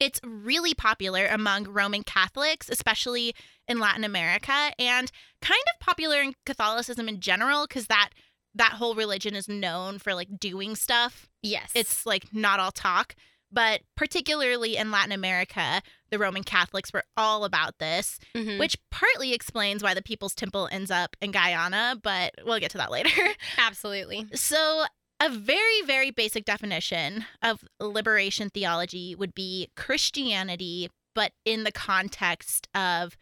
It's 0.00 0.18
really 0.24 0.74
popular 0.74 1.26
among 1.26 1.64
Roman 1.68 2.02
Catholics, 2.02 2.68
especially 2.70 3.34
in 3.68 3.78
Latin 3.78 4.02
America, 4.02 4.72
and 4.78 5.12
kind 5.42 5.60
of 5.74 5.86
popular 5.86 6.22
in 6.22 6.34
Catholicism 6.46 7.08
in 7.08 7.20
general 7.20 7.66
because 7.68 7.86
that 7.86 8.10
that 8.54 8.72
whole 8.72 8.94
religion 8.96 9.36
is 9.36 9.48
known 9.48 9.98
for 10.00 10.12
like 10.14 10.40
doing 10.40 10.74
stuff. 10.74 11.28
Yes. 11.42 11.70
It's 11.74 12.04
like 12.04 12.32
not 12.32 12.58
all 12.58 12.72
talk, 12.72 13.14
but 13.52 13.82
particularly 13.96 14.76
in 14.76 14.90
Latin 14.90 15.12
America, 15.12 15.82
the 16.10 16.18
Roman 16.18 16.42
Catholics 16.42 16.92
were 16.92 17.04
all 17.16 17.44
about 17.44 17.78
this, 17.78 18.18
Mhm. 18.34 18.58
which 18.58 18.76
partly 18.90 19.32
explains 19.32 19.82
why 19.84 19.94
the 19.94 20.02
People's 20.02 20.34
Temple 20.34 20.68
ends 20.72 20.90
up 20.90 21.14
in 21.20 21.30
Guyana, 21.30 21.96
but 22.02 22.34
we'll 22.44 22.58
get 22.58 22.72
to 22.72 22.78
that 22.78 22.90
later. 22.90 23.10
absolutely. 23.58 24.26
So, 24.34 24.84
a 25.20 25.28
very, 25.28 25.82
very 25.86 26.10
basic 26.10 26.44
definition 26.44 27.26
of 27.42 27.64
liberation 27.78 28.48
theology 28.50 29.14
would 29.14 29.34
be 29.34 29.68
Christianity, 29.76 30.88
but 31.14 31.32
in 31.44 31.64
the 31.64 31.72
context 31.72 32.68
of 32.74 33.16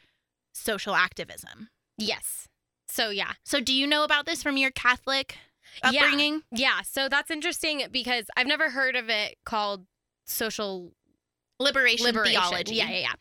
social 0.52 0.94
activism. 0.94 1.68
Yes. 1.96 2.48
So 2.88 3.10
yeah. 3.10 3.32
So, 3.44 3.60
do 3.60 3.74
you 3.74 3.86
know 3.86 4.04
about 4.04 4.26
this 4.26 4.42
from 4.42 4.56
your 4.56 4.70
Catholic 4.70 5.36
Yeah. 5.82 6.02
upbringing? 6.04 6.42
Yeah, 6.50 6.80
so 6.82 7.08
that's 7.08 7.30
interesting 7.30 7.86
because 7.90 8.26
I've 8.36 8.46
never 8.46 8.70
heard 8.70 8.96
of 8.96 9.08
it 9.10 9.36
called 9.44 9.86
social 10.24 10.92
Liberation, 11.60 12.06
liberation. 12.06 12.40
theology. 12.40 12.74
Yeah, 12.76 12.88
yeah, 12.90 12.98
yeah. 13.00 13.14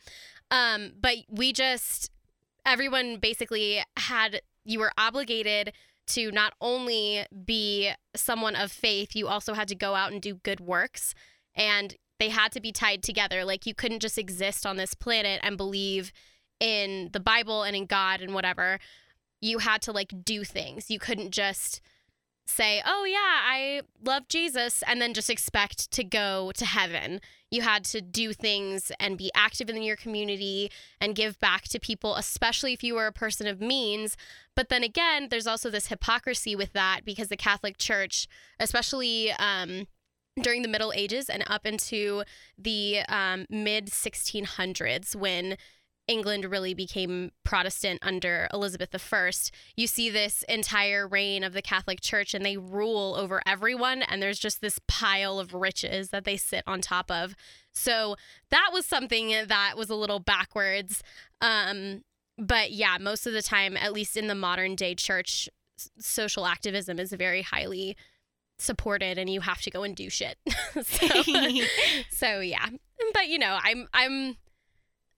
Um, 0.75 0.93
but 0.99 1.17
we 1.27 1.51
just 1.51 2.11
everyone 2.65 3.17
basically 3.17 3.83
had 3.97 4.41
you 4.65 4.79
were 4.79 4.91
obligated 4.97 5.73
to 6.07 6.31
not 6.31 6.53
only 6.61 7.25
be 7.45 7.91
someone 8.15 8.55
of 8.55 8.71
faith, 8.71 9.15
you 9.15 9.27
also 9.27 9.53
had 9.53 9.67
to 9.67 9.75
go 9.75 9.95
out 9.95 10.11
and 10.11 10.21
do 10.21 10.35
good 10.35 10.59
works 10.59 11.13
and 11.55 11.95
they 12.19 12.29
had 12.29 12.51
to 12.53 12.61
be 12.61 12.71
tied 12.71 13.03
together. 13.03 13.43
Like 13.43 13.65
you 13.65 13.75
couldn't 13.75 13.99
just 13.99 14.17
exist 14.17 14.65
on 14.65 14.77
this 14.77 14.93
planet 14.93 15.39
and 15.43 15.57
believe 15.57 16.11
in 16.59 17.09
the 17.13 17.19
Bible 17.19 17.63
and 17.63 17.75
in 17.75 17.85
God 17.85 18.21
and 18.21 18.33
whatever. 18.33 18.79
You 19.41 19.59
had 19.59 19.81
to 19.83 19.91
like 19.91 20.13
do 20.23 20.43
things. 20.43 20.89
You 20.89 20.99
couldn't 20.99 21.31
just 21.31 21.81
say, 22.45 22.81
"Oh 22.85 23.05
yeah, 23.05 23.17
I 23.19 23.81
love 24.03 24.27
Jesus," 24.29 24.83
and 24.87 24.99
then 25.01 25.13
just 25.13 25.29
expect 25.29 25.91
to 25.91 26.03
go 26.03 26.51
to 26.55 26.65
heaven. 26.65 27.21
You 27.49 27.61
had 27.61 27.85
to 27.85 28.01
do 28.01 28.33
things 28.33 28.91
and 28.99 29.17
be 29.17 29.31
active 29.33 29.69
in 29.69 29.81
your 29.81 29.95
community 29.95 30.71
and 30.99 31.15
give 31.15 31.39
back 31.39 31.63
to 31.69 31.79
people, 31.79 32.15
especially 32.15 32.73
if 32.73 32.83
you 32.83 32.95
were 32.95 33.07
a 33.07 33.13
person 33.13 33.47
of 33.47 33.61
means. 33.61 34.17
But 34.55 34.69
then 34.69 34.83
again, 34.83 35.27
there's 35.29 35.47
also 35.47 35.69
this 35.69 35.87
hypocrisy 35.87 36.55
with 36.55 36.73
that 36.73 37.01
because 37.05 37.29
the 37.29 37.37
Catholic 37.37 37.77
Church, 37.77 38.27
especially 38.59 39.31
um, 39.33 39.87
during 40.41 40.61
the 40.61 40.67
Middle 40.67 40.91
Ages 40.93 41.29
and 41.29 41.43
up 41.47 41.65
into 41.65 42.23
the 42.57 42.99
um, 43.07 43.45
mid 43.49 43.87
1600s, 43.87 45.15
when 45.15 45.57
England 46.07 46.45
really 46.45 46.73
became 46.73 47.31
Protestant 47.43 47.99
under 48.01 48.47
Elizabeth 48.53 48.95
I, 48.95 49.51
you 49.75 49.87
see 49.87 50.09
this 50.09 50.43
entire 50.47 51.07
reign 51.07 51.43
of 51.43 51.53
the 51.53 51.61
Catholic 51.61 52.01
Church 52.01 52.33
and 52.33 52.45
they 52.45 52.57
rule 52.57 53.15
over 53.17 53.41
everyone, 53.45 54.01
and 54.03 54.21
there's 54.21 54.39
just 54.39 54.61
this 54.61 54.79
pile 54.87 55.39
of 55.39 55.53
riches 55.53 56.09
that 56.09 56.23
they 56.23 56.37
sit 56.37 56.63
on 56.65 56.81
top 56.81 57.11
of. 57.11 57.35
So 57.73 58.15
that 58.49 58.69
was 58.73 58.85
something 58.85 59.29
that 59.47 59.73
was 59.77 59.89
a 59.89 59.95
little 59.95 60.19
backwards. 60.19 61.03
Um, 61.41 62.03
but 62.37 62.71
yeah, 62.71 62.97
most 62.99 63.27
of 63.27 63.33
the 63.33 63.41
time, 63.41 63.75
at 63.75 63.93
least 63.93 64.15
in 64.15 64.27
the 64.27 64.35
modern 64.35 64.75
day 64.75 64.95
church, 64.95 65.49
social 65.99 66.45
activism 66.45 66.99
is 66.99 67.11
very 67.11 67.41
highly 67.41 67.95
supported 68.59 69.17
and 69.17 69.29
you 69.29 69.41
have 69.41 69.61
to 69.61 69.71
go 69.71 69.83
and 69.83 69.95
do 69.95 70.09
shit. 70.09 70.37
so, 70.81 71.07
so 72.11 72.39
yeah. 72.39 72.67
But 73.13 73.27
you 73.27 73.37
know, 73.37 73.57
I'm 73.61 73.87
I'm 73.93 74.37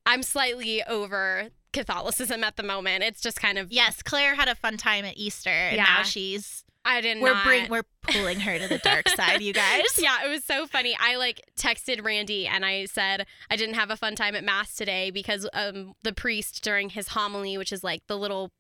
I'm 0.10 0.24
slightly 0.24 0.84
over 0.84 1.50
Catholicism 1.74 2.44
at 2.44 2.56
the 2.58 2.64
moment. 2.64 3.04
It's 3.04 3.22
just 3.22 3.40
kind 3.40 3.58
of 3.58 3.72
Yes, 3.72 4.02
Claire 4.02 4.36
had 4.36 4.48
a 4.48 4.56
fun 4.56 4.78
time 4.78 5.06
at 5.06 5.18
Easter, 5.18 5.50
and 5.50 5.76
Yeah. 5.78 5.84
now 5.84 6.04
she's 6.04 6.64
I 6.86 7.02
didn't 7.02 7.22
we're 7.24 7.44
bring 7.44 7.70
we're 7.70 7.84
pulling 8.04 8.40
her 8.40 8.58
to 8.58 8.68
the 8.68 8.78
dark 8.80 9.08
side, 9.16 9.42
you 9.42 9.54
guys. 9.54 9.82
yeah, 9.98 10.26
it 10.26 10.30
was 10.30 10.44
so 10.46 10.66
funny. 10.66 10.96
I 11.00 11.18
like 11.18 11.42
texted 11.60 12.04
Randy 12.04 12.48
and 12.48 12.66
I 12.66 12.86
said 12.86 13.28
I 13.52 13.56
didn't 13.58 13.76
have 13.76 13.92
a 13.92 13.98
fun 13.98 14.16
time 14.16 14.34
at 14.36 14.44
mass 14.44 14.76
today 14.76 15.12
because 15.12 15.48
um 15.54 15.94
the 16.04 16.14
priest 16.14 16.64
during 16.64 16.90
his 16.90 17.10
homily, 17.10 17.58
which 17.58 17.72
is 17.74 17.84
like 17.84 18.02
the 18.08 18.18
little 18.18 18.52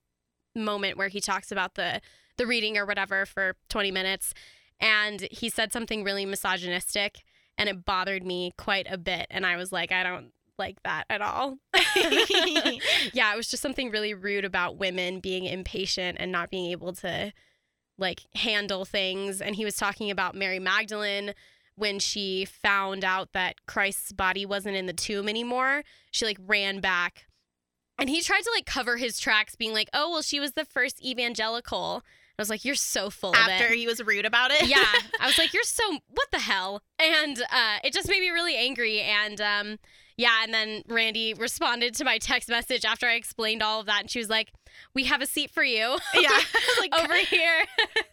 moment 0.56 0.98
where 0.98 1.08
he 1.08 1.22
talks 1.22 1.51
about 1.51 1.75
the 1.75 2.01
the 2.38 2.46
reading 2.46 2.77
or 2.77 2.86
whatever 2.86 3.25
for 3.25 3.56
20 3.70 3.91
minutes 3.91 4.34
and 4.79 5.22
he 5.32 5.50
said 5.50 5.72
something 5.74 6.03
really 6.03 6.25
misogynistic 6.25 7.24
and 7.58 7.68
it 7.70 7.86
bothered 7.86 8.25
me 8.25 8.53
quite 8.58 8.88
a 8.89 8.98
bit 8.98 9.27
and 9.29 9.46
I 9.46 9.56
was 9.58 9.72
like 9.72 9.91
I 9.91 10.03
don't 10.03 10.32
like 10.60 10.84
that 10.84 11.06
at 11.10 11.22
all. 11.22 11.58
yeah, 13.13 13.34
it 13.34 13.38
was 13.38 13.50
just 13.50 13.63
something 13.63 13.89
really 13.89 14.13
rude 14.13 14.46
about 14.46 14.78
women 14.78 15.20
being 15.20 15.46
impatient 15.46 16.18
and 16.20 16.32
not 16.32 16.51
being 16.51 16.70
able 16.72 16.94
to 16.94 17.34
like 17.98 18.22
handle 18.36 18.86
things 18.86 19.42
and 19.42 19.56
he 19.56 19.66
was 19.66 19.75
talking 19.75 20.10
about 20.10 20.36
Mary 20.36 20.60
Magdalene 20.60 21.34
when 21.75 22.00
she 22.00 22.46
found 22.46 23.04
out 23.04 23.34
that 23.34 23.66
Christ's 23.66 24.12
body 24.12 24.46
wasn't 24.46 24.75
in 24.75 24.86
the 24.86 24.94
tomb 24.94 25.28
anymore. 25.28 25.84
She 26.12 26.25
like 26.25 26.38
ran 26.46 26.80
back 26.80 27.25
and 27.98 28.10
he 28.10 28.22
tried 28.22 28.42
to 28.42 28.51
like 28.56 28.66
cover 28.66 28.98
his 28.98 29.20
tracks 29.20 29.56
being 29.56 29.74
like, 29.74 29.89
"Oh, 29.94 30.10
well 30.12 30.22
she 30.22 30.39
was 30.39 30.54
the 30.54 30.66
first 30.66 31.04
evangelical." 31.04 32.04
I 32.38 32.42
was 32.42 32.50
like, 32.50 32.63
"You're 32.63 32.75
so 32.75 33.10
full 33.10 33.32
of 33.32 33.48
it." 33.48 33.51
After 33.51 33.74
he 33.74 33.86
was 33.86 34.01
rude 34.01 34.25
about 34.25 34.51
it. 34.51 34.68
yeah 34.68 34.86
i 35.20 35.25
was 35.25 35.38
like 35.38 35.54
you're 35.54 35.63
so 35.63 36.00
what 36.08 36.32
the 36.32 36.39
hell 36.39 36.82
and 36.98 37.42
uh, 37.51 37.78
it 37.84 37.94
just 37.94 38.08
made 38.08 38.22
me 38.22 38.30
really 38.30 38.56
angry 38.56 39.01
and 39.01 39.42
um, 39.42 39.78
yeah 40.19 40.43
and 40.43 40.53
then 40.53 40.83
randy 40.88 41.33
responded 41.33 41.95
to 41.95 42.03
my 42.03 42.17
text 42.17 42.49
message 42.49 42.85
after 42.85 43.07
i 43.07 43.13
explained 43.13 43.63
all 43.63 43.79
of 43.79 43.85
that 43.85 44.01
and 44.01 44.11
she 44.11 44.19
was 44.19 44.29
like 44.29 44.51
we 44.93 45.05
have 45.05 45.21
a 45.21 45.25
seat 45.25 45.49
for 45.49 45.63
you 45.63 45.97
yeah. 46.13 46.39
like 46.79 46.93
over 46.95 47.15
here 47.15 47.63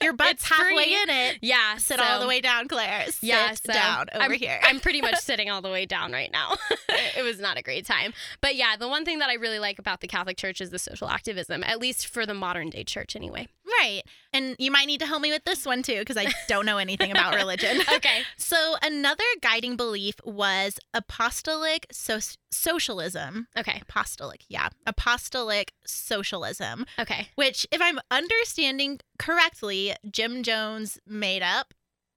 your 0.02 0.12
butt's 0.12 0.48
halfway 0.48 0.84
free. 0.84 1.02
in 1.02 1.10
it. 1.10 1.38
yeah 1.42 1.76
Sit 1.76 1.98
so- 1.98 2.04
all 2.04 2.20
the 2.20 2.26
way 2.26 2.40
down, 2.40 2.68
Claire. 2.68 3.06
Sit 3.06 3.22
yeah, 3.22 3.52
so 3.54 3.72
down 3.72 4.06
over 4.14 4.25
I'm, 4.25 4.32
here. 4.32 4.60
I'm 4.62 4.80
pretty 4.80 5.00
much 5.00 5.16
sitting 5.20 5.50
all 5.50 5.62
the 5.62 5.70
way 5.70 5.86
down 5.86 6.12
right 6.12 6.30
now. 6.30 6.54
it 6.88 7.22
was 7.25 7.38
not 7.40 7.58
a 7.58 7.62
great 7.62 7.86
time. 7.86 8.12
But 8.40 8.56
yeah, 8.56 8.76
the 8.76 8.88
one 8.88 9.04
thing 9.04 9.18
that 9.18 9.28
I 9.30 9.34
really 9.34 9.58
like 9.58 9.78
about 9.78 10.00
the 10.00 10.08
Catholic 10.08 10.36
Church 10.36 10.60
is 10.60 10.70
the 10.70 10.78
social 10.78 11.08
activism, 11.08 11.62
at 11.64 11.78
least 11.78 12.06
for 12.06 12.26
the 12.26 12.34
modern 12.34 12.70
day 12.70 12.84
church 12.84 13.16
anyway. 13.16 13.48
right. 13.80 14.02
And 14.37 14.57
you 14.59 14.71
might 14.71 14.87
need 14.87 15.00
to 15.00 15.07
help 15.07 15.23
me 15.23 15.31
with 15.33 15.45
this 15.45 15.64
one 15.64 15.83
too, 15.83 15.99
because 16.00 16.16
I 16.16 16.26
don't 16.49 16.66
know 16.66 16.78
anything 16.78 17.11
about 17.11 17.35
religion. 17.43 17.81
Okay. 17.97 18.23
So 18.37 18.76
another 18.83 19.25
guiding 19.43 19.76
belief 19.76 20.16
was 20.25 20.78
apostolic 20.93 21.87
so- 21.90 22.19
socialism. 22.50 23.49
Okay. 23.59 23.81
Apostolic, 23.88 24.45
yeah. 24.49 24.69
Apostolic 24.87 25.73
socialism, 25.87 26.85
Okay. 26.99 27.28
which, 27.37 27.66
if 27.73 27.81
I'm 27.81 27.99
understanding 28.11 29.00
correctly, 29.19 29.95
Jim 30.11 30.43
Jones 30.43 30.99
made 31.07 31.43
up. 31.43 31.73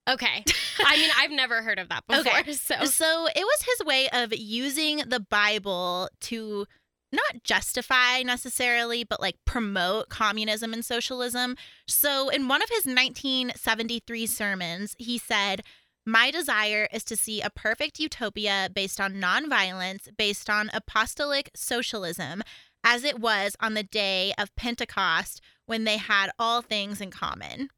Okay. 0.09 0.43
I 0.85 0.97
mean, 0.97 1.09
I've 1.17 1.31
never 1.31 1.61
heard 1.61 1.79
of 1.79 1.89
that 1.89 2.05
before. 2.07 2.31
Okay. 2.39 2.53
So 2.53 2.83
So 2.85 3.27
it 3.27 3.43
was 3.43 3.61
his 3.77 3.85
way 3.85 4.09
of 4.11 4.33
using 4.35 4.97
the 5.07 5.19
Bible 5.19 6.09
to 6.21 6.65
not 7.11 7.43
justify 7.43 8.21
necessarily, 8.23 9.03
but 9.03 9.21
like 9.21 9.35
promote 9.45 10.09
communism 10.09 10.73
and 10.73 10.85
socialism. 10.85 11.55
So 11.87 12.29
in 12.29 12.47
one 12.47 12.61
of 12.61 12.69
his 12.69 12.85
1973 12.85 14.25
sermons, 14.27 14.95
he 14.99 15.17
said, 15.17 15.63
my 16.05 16.31
desire 16.31 16.87
is 16.91 17.03
to 17.05 17.15
see 17.15 17.41
a 17.41 17.49
perfect 17.49 17.99
utopia 17.99 18.69
based 18.73 18.99
on 18.99 19.15
nonviolence, 19.15 20.07
based 20.17 20.49
on 20.49 20.71
apostolic 20.73 21.51
socialism, 21.55 22.41
as 22.83 23.03
it 23.03 23.19
was 23.19 23.55
on 23.59 23.73
the 23.73 23.83
day 23.83 24.33
of 24.37 24.55
Pentecost 24.55 25.41
when 25.65 25.83
they 25.83 25.97
had 25.97 26.31
all 26.39 26.61
things 26.61 27.01
in 27.01 27.11
common. 27.11 27.69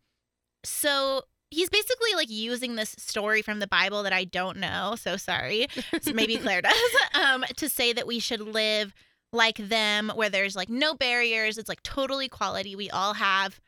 So 0.63 1.23
he's 1.49 1.69
basically 1.69 2.13
like 2.15 2.29
using 2.29 2.75
this 2.75 2.95
story 2.97 3.41
from 3.41 3.59
the 3.59 3.67
Bible 3.67 4.03
that 4.03 4.13
I 4.13 4.23
don't 4.23 4.57
know. 4.57 4.95
So 4.95 5.17
sorry. 5.17 5.67
So 6.01 6.13
maybe 6.13 6.37
Claire 6.37 6.61
does. 6.61 6.73
Um, 7.13 7.43
to 7.57 7.69
say 7.69 7.93
that 7.93 8.07
we 8.07 8.19
should 8.19 8.39
live 8.41 8.93
like 9.33 9.57
them, 9.57 10.11
where 10.15 10.29
there's 10.29 10.55
like 10.55 10.69
no 10.69 10.93
barriers. 10.93 11.57
It's 11.57 11.69
like 11.69 11.83
total 11.83 12.19
equality. 12.19 12.75
We 12.75 12.89
all 12.89 13.13
have 13.15 13.59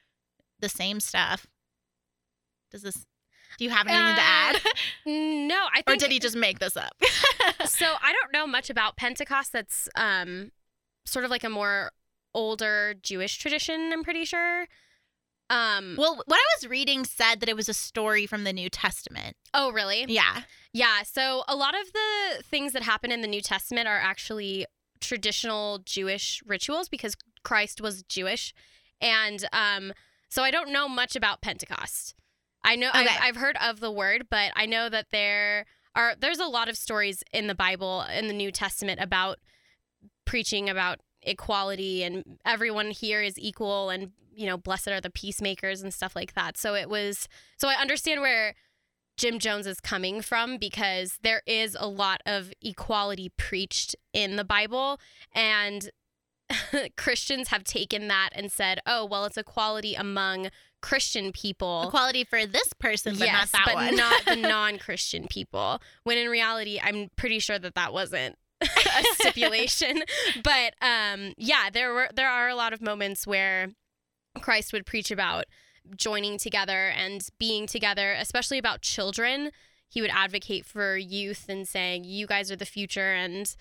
the 0.60 0.70
same 0.70 1.00
stuff. 1.00 1.48
Does 2.72 2.82
this? 2.82 3.05
Do 3.58 3.65
you 3.65 3.70
have 3.72 3.88
anything 3.88 4.15
to 4.15 4.22
add? 4.22 4.62
No, 5.05 5.60
I 5.72 5.82
think 5.82 5.89
or 5.89 5.96
did 6.00 6.12
he 6.12 6.20
just 6.20 6.36
make 6.36 6.60
this 6.60 6.75
up? 6.77 6.93
so 7.65 7.86
I 8.01 8.13
don't 8.13 8.32
know 8.34 8.48
much 8.48 8.70
about 8.70 8.96
Pentecost. 8.96 9.51
That's 9.51 9.89
um, 9.96 10.51
sort 11.05 11.25
of 11.25 11.29
like 11.29 11.43
a 11.43 11.50
more 11.50 11.91
older 12.34 12.96
Jewish 13.01 13.38
tradition. 13.38 13.91
I'm 13.93 14.03
pretty 14.03 14.25
sure. 14.25 14.67
Um, 15.50 15.96
well, 16.00 16.15
what 16.15 16.25
I 16.29 16.58
was 16.58 16.70
reading 16.70 17.03
said 17.05 17.41
that 17.41 17.50
it 17.50 17.55
was 17.55 17.70
a 17.70 17.74
story 17.74 18.25
from 18.25 18.43
the 18.43 18.53
New 18.53 18.70
Testament. 18.70 19.36
oh, 19.53 19.72
really? 19.72 20.05
Yeah. 20.08 20.43
Yeah. 20.72 21.03
So 21.03 21.43
a 21.48 21.55
lot 21.55 21.75
of 21.79 21.91
the 21.91 22.43
things 22.43 22.74
that 22.74 22.82
happen 22.82 23.12
in 23.12 23.22
the 23.22 23.27
New 23.27 23.41
Testament 23.41 23.88
are 23.88 24.00
actually 24.00 24.65
traditional 25.03 25.79
Jewish 25.79 26.41
rituals 26.45 26.89
because 26.89 27.15
Christ 27.43 27.81
was 27.81 28.03
Jewish, 28.03 28.53
and 29.01 29.45
um, 29.51 29.93
so 30.29 30.43
I 30.43 30.51
don't 30.51 30.72
know 30.72 30.88
much 30.88 31.15
about 31.15 31.41
Pentecost. 31.41 32.15
I 32.63 32.75
know 32.75 32.89
I've, 32.93 33.10
I've 33.22 33.36
heard 33.36 33.57
of 33.62 33.81
the 33.81 33.91
word, 33.91 34.27
but 34.29 34.51
I 34.55 34.65
know 34.65 34.89
that 34.89 35.07
there 35.12 35.65
are 35.95 36.15
there's 36.19 36.39
a 36.39 36.45
lot 36.45 36.69
of 36.69 36.77
stories 36.77 37.24
in 37.33 37.48
the 37.48 37.55
Bible 37.55 38.05
in 38.13 38.27
the 38.27 38.33
New 38.33 38.51
Testament 38.51 39.00
about 39.01 39.39
preaching 40.25 40.69
about 40.69 41.00
equality 41.22 42.03
and 42.03 42.39
everyone 42.45 42.91
here 42.91 43.22
is 43.22 43.38
equal 43.38 43.89
and 43.89 44.12
you 44.36 44.45
know 44.45 44.57
blessed 44.57 44.89
are 44.89 45.01
the 45.01 45.10
peacemakers 45.10 45.81
and 45.81 45.93
stuff 45.93 46.15
like 46.15 46.33
that. 46.33 46.57
So 46.57 46.74
it 46.74 46.89
was 46.89 47.27
so 47.57 47.67
I 47.67 47.75
understand 47.75 48.22
where 48.22 48.55
Jim 49.17 49.39
Jones 49.39 49.67
is 49.67 49.79
coming 49.79 50.22
from 50.22 50.58
because 50.58 51.20
there 51.22 51.41
is 51.46 51.77
a 51.79 51.88
lot 51.88 52.22
of 52.25 52.51
equality 52.62 53.29
preached 53.38 53.96
in 54.13 54.36
the 54.36 54.43
Bible 54.43 55.00
and 55.34 55.89
Christians 56.98 57.50
have 57.50 57.63
taken 57.63 58.08
that 58.08 58.29
and 58.34 58.51
said, 58.51 58.79
"Oh, 58.86 59.05
well, 59.05 59.25
it's 59.25 59.38
equality 59.38 59.96
among 59.96 60.50
Christian 60.82 61.32
people." 61.32 61.86
Equality 61.88 62.24
for 62.24 62.46
this 62.46 62.74
person, 62.79 63.15
but 63.17 63.27
yes, 63.27 63.53
not 63.53 63.65
that 63.65 63.65
but 63.65 63.75
one. 63.75 63.96
not 63.96 64.25
the 64.25 64.36
non-Christian 64.48 65.27
people. 65.27 65.82
When 66.03 66.17
in 66.17 66.29
reality, 66.29 66.79
I'm 66.82 67.10
pretty 67.15 67.39
sure 67.39 67.60
that 67.60 67.75
that 67.75 67.93
wasn't 67.93 68.38
a 68.62 69.03
stipulation. 69.13 70.03
but 70.43 70.74
um, 70.82 71.34
yeah, 71.38 71.70
there 71.72 71.93
were 71.93 72.10
there 72.13 72.29
are 72.29 72.50
a 72.50 72.55
lot 72.55 72.74
of 72.74 72.82
moments 72.82 73.25
where 73.27 73.70
Christ 74.41 74.74
would 74.74 74.86
preach 74.86 75.12
about 75.12 75.46
joining 75.96 76.38
together 76.38 76.90
and 76.90 77.28
being 77.40 77.68
together, 77.68 78.13
especially 78.13 78.58
about 78.58 78.82
children. 78.82 79.52
He 79.90 80.02
would 80.02 80.12
advocate 80.12 80.66
for 80.66 80.98
youth 80.98 81.46
and 81.50 81.68
saying, 81.68 82.04
"You 82.06 82.25
guys 82.28 82.52
are 82.52 82.56
the 82.56 82.66
future," 82.66 83.13
and 83.13 83.54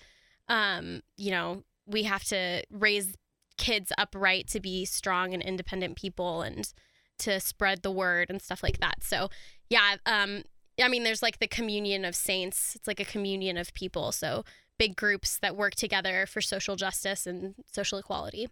um, 0.47 1.01
you 1.17 1.31
know, 1.31 1.63
we 1.85 2.03
have 2.03 2.23
to 2.25 2.63
raise 2.71 3.15
kids 3.57 3.91
upright 3.97 4.47
to 4.49 4.59
be 4.59 4.85
strong 4.85 5.33
and 5.33 5.43
independent 5.43 5.95
people 5.95 6.41
and 6.41 6.73
to 7.19 7.39
spread 7.39 7.83
the 7.83 7.91
word 7.91 8.29
and 8.29 8.41
stuff 8.41 8.63
like 8.63 8.79
that. 8.79 9.03
So, 9.03 9.29
yeah, 9.69 9.95
um, 10.05 10.43
I 10.81 10.87
mean, 10.87 11.03
there's 11.03 11.21
like 11.21 11.39
the 11.39 11.47
communion 11.47 12.03
of 12.03 12.15
saints. 12.15 12.75
It's 12.75 12.87
like 12.87 12.99
a 12.99 13.05
communion 13.05 13.57
of 13.57 13.73
people. 13.73 14.11
So 14.11 14.43
big 14.79 14.95
groups 14.95 15.37
that 15.37 15.55
work 15.55 15.75
together 15.75 16.25
for 16.25 16.41
social 16.41 16.75
justice 16.75 17.27
and 17.27 17.55
social 17.71 17.99
equality. 17.99 18.47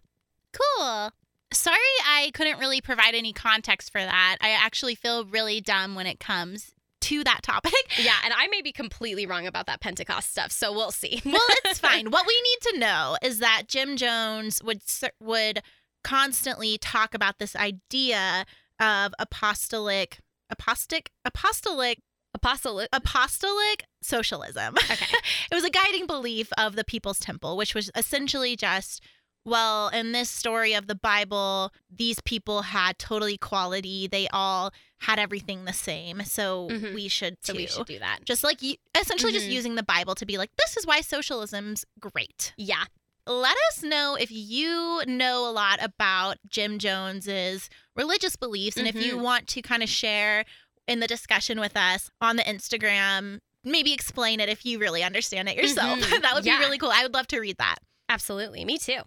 Cool. 0.52 1.10
Sorry, 1.52 1.76
I 2.06 2.30
couldn't 2.34 2.58
really 2.58 2.80
provide 2.80 3.14
any 3.14 3.32
context 3.32 3.92
for 3.92 4.00
that. 4.00 4.36
I 4.40 4.50
actually 4.50 4.94
feel 4.94 5.24
really 5.24 5.60
dumb 5.60 5.94
when 5.94 6.06
it 6.06 6.18
comes 6.20 6.72
to 7.02 7.24
that 7.24 7.42
topic. 7.42 7.72
Yeah, 7.98 8.14
and 8.24 8.32
I 8.34 8.46
may 8.48 8.62
be 8.62 8.72
completely 8.72 9.26
wrong 9.26 9.46
about 9.46 9.66
that 9.66 9.80
Pentecost 9.82 10.30
stuff, 10.30 10.50
so 10.50 10.72
we'll 10.72 10.90
see. 10.92 11.20
well, 11.26 11.40
it's 11.66 11.78
fine. 11.88 12.10
What 12.10 12.26
we 12.26 12.34
need 12.40 12.72
to 12.72 12.78
know 12.78 13.16
is 13.22 13.38
that 13.40 13.64
Jim 13.68 13.96
Jones 13.96 14.62
would 14.64 14.80
would 15.20 15.60
constantly 16.02 16.78
talk 16.78 17.14
about 17.14 17.38
this 17.38 17.54
idea 17.54 18.46
of 18.80 19.12
apostolic 19.18 20.20
apostolic 20.50 21.10
apostolic 21.24 21.98
Apostle. 22.34 22.86
apostolic 22.94 23.84
socialism. 24.02 24.74
Okay. 24.78 25.04
it 25.50 25.54
was 25.54 25.64
a 25.64 25.70
guiding 25.70 26.06
belief 26.06 26.50
of 26.56 26.76
the 26.76 26.84
People's 26.84 27.18
Temple, 27.18 27.58
which 27.58 27.74
was 27.74 27.90
essentially 27.94 28.56
just 28.56 29.02
well, 29.44 29.88
in 29.88 30.12
this 30.12 30.30
story 30.30 30.74
of 30.74 30.86
the 30.86 30.94
Bible, 30.94 31.72
these 31.90 32.20
people 32.20 32.62
had 32.62 32.98
total 32.98 33.28
equality. 33.28 34.06
They 34.06 34.28
all 34.32 34.72
had 34.98 35.18
everything 35.18 35.64
the 35.64 35.72
same. 35.72 36.22
So 36.24 36.68
Mhm. 36.70 36.94
we 36.94 37.08
should 37.08 37.40
too. 37.42 37.52
So 37.52 37.54
we 37.54 37.66
should 37.66 37.86
do 37.86 37.98
that. 37.98 38.24
just 38.24 38.44
like 38.44 38.62
you, 38.62 38.76
essentially 38.94 39.32
just 39.32 39.46
Mhm. 39.46 39.52
using 39.52 39.74
the 39.74 39.82
Bible 39.82 40.14
to 40.14 40.24
be 40.26 40.38
like, 40.38 40.50
this 40.56 40.76
is 40.76 40.86
why 40.86 41.00
socialism's 41.00 41.84
great. 41.98 42.52
Yeah. 42.56 42.84
Let 43.26 43.56
us 43.70 43.82
know 43.82 44.16
if 44.16 44.30
you 44.30 45.02
know 45.06 45.48
a 45.48 45.52
lot 45.52 45.82
about 45.82 46.38
Jim 46.48 46.78
Jones's 46.78 47.68
religious 47.96 48.36
beliefs 48.36 48.76
and 48.76 48.86
if 48.88 48.94
you 48.96 49.16
Mhm. 49.16 49.22
want 49.22 49.48
to 49.48 49.62
kind 49.62 49.82
of 49.82 49.88
share 49.88 50.44
in 50.88 50.98
the 51.00 51.06
discussion 51.06 51.60
with 51.60 51.76
us 51.76 52.10
on 52.20 52.36
the 52.36 52.42
Instagram. 52.44 53.40
Maybe 53.64 53.92
explain 53.92 54.40
it 54.40 54.48
if 54.48 54.64
you 54.66 54.78
really 54.80 55.04
understand 55.04 55.48
it 55.48 55.56
yourself. 55.56 56.00
Mhm. 56.00 56.00
that 56.22 56.34
would 56.34 56.44
Yeah. 56.44 56.58
be 56.58 56.64
really 56.64 56.78
cool. 56.78 56.90
I 56.90 57.02
would 57.04 57.14
love 57.14 57.28
to 57.28 57.38
read 57.38 57.58
that. 57.58 57.76
Absolutely. 58.08 58.64
Me 58.64 58.76
too. 58.78 59.02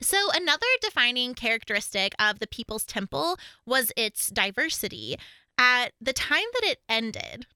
So, 0.00 0.16
another 0.34 0.66
defining 0.82 1.34
characteristic 1.34 2.14
of 2.18 2.38
the 2.40 2.46
People's 2.46 2.84
Temple 2.84 3.36
was 3.66 3.92
its 3.96 4.28
diversity. 4.28 5.16
At 5.56 5.92
the 6.00 6.12
time 6.12 6.44
that 6.54 6.64
it 6.64 6.78
ended, 6.88 7.46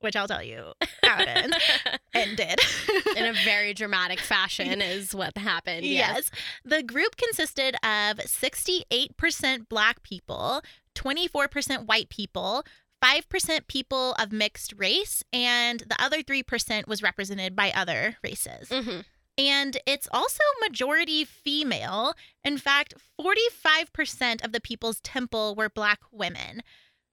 which 0.00 0.14
I'll 0.16 0.28
tell 0.28 0.42
you 0.42 0.72
how 1.02 1.20
it 1.20 1.28
ends, 1.28 1.56
ended. 2.14 2.60
In 3.16 3.24
a 3.26 3.32
very 3.44 3.74
dramatic 3.74 4.20
fashion 4.20 4.80
is 4.80 5.14
what 5.14 5.36
happened. 5.36 5.84
yes. 5.84 6.30
The 6.64 6.82
group 6.82 7.16
consisted 7.16 7.74
of 7.82 8.18
68% 8.18 9.68
Black 9.68 10.02
people, 10.02 10.62
24% 10.94 11.86
white 11.86 12.08
people, 12.08 12.64
5% 13.02 13.66
people 13.66 14.12
of 14.14 14.32
mixed 14.32 14.74
race, 14.76 15.22
and 15.32 15.80
the 15.80 15.96
other 16.02 16.22
3% 16.22 16.86
was 16.86 17.02
represented 17.02 17.54
by 17.56 17.72
other 17.74 18.16
races. 18.22 18.68
hmm 18.70 19.00
And 19.36 19.78
it's 19.86 20.08
also 20.12 20.42
majority 20.60 21.24
female. 21.24 22.14
In 22.44 22.58
fact, 22.58 22.94
45% 23.20 24.44
of 24.44 24.52
the 24.52 24.60
People's 24.60 25.00
Temple 25.00 25.54
were 25.56 25.68
Black 25.68 26.00
women. 26.12 26.62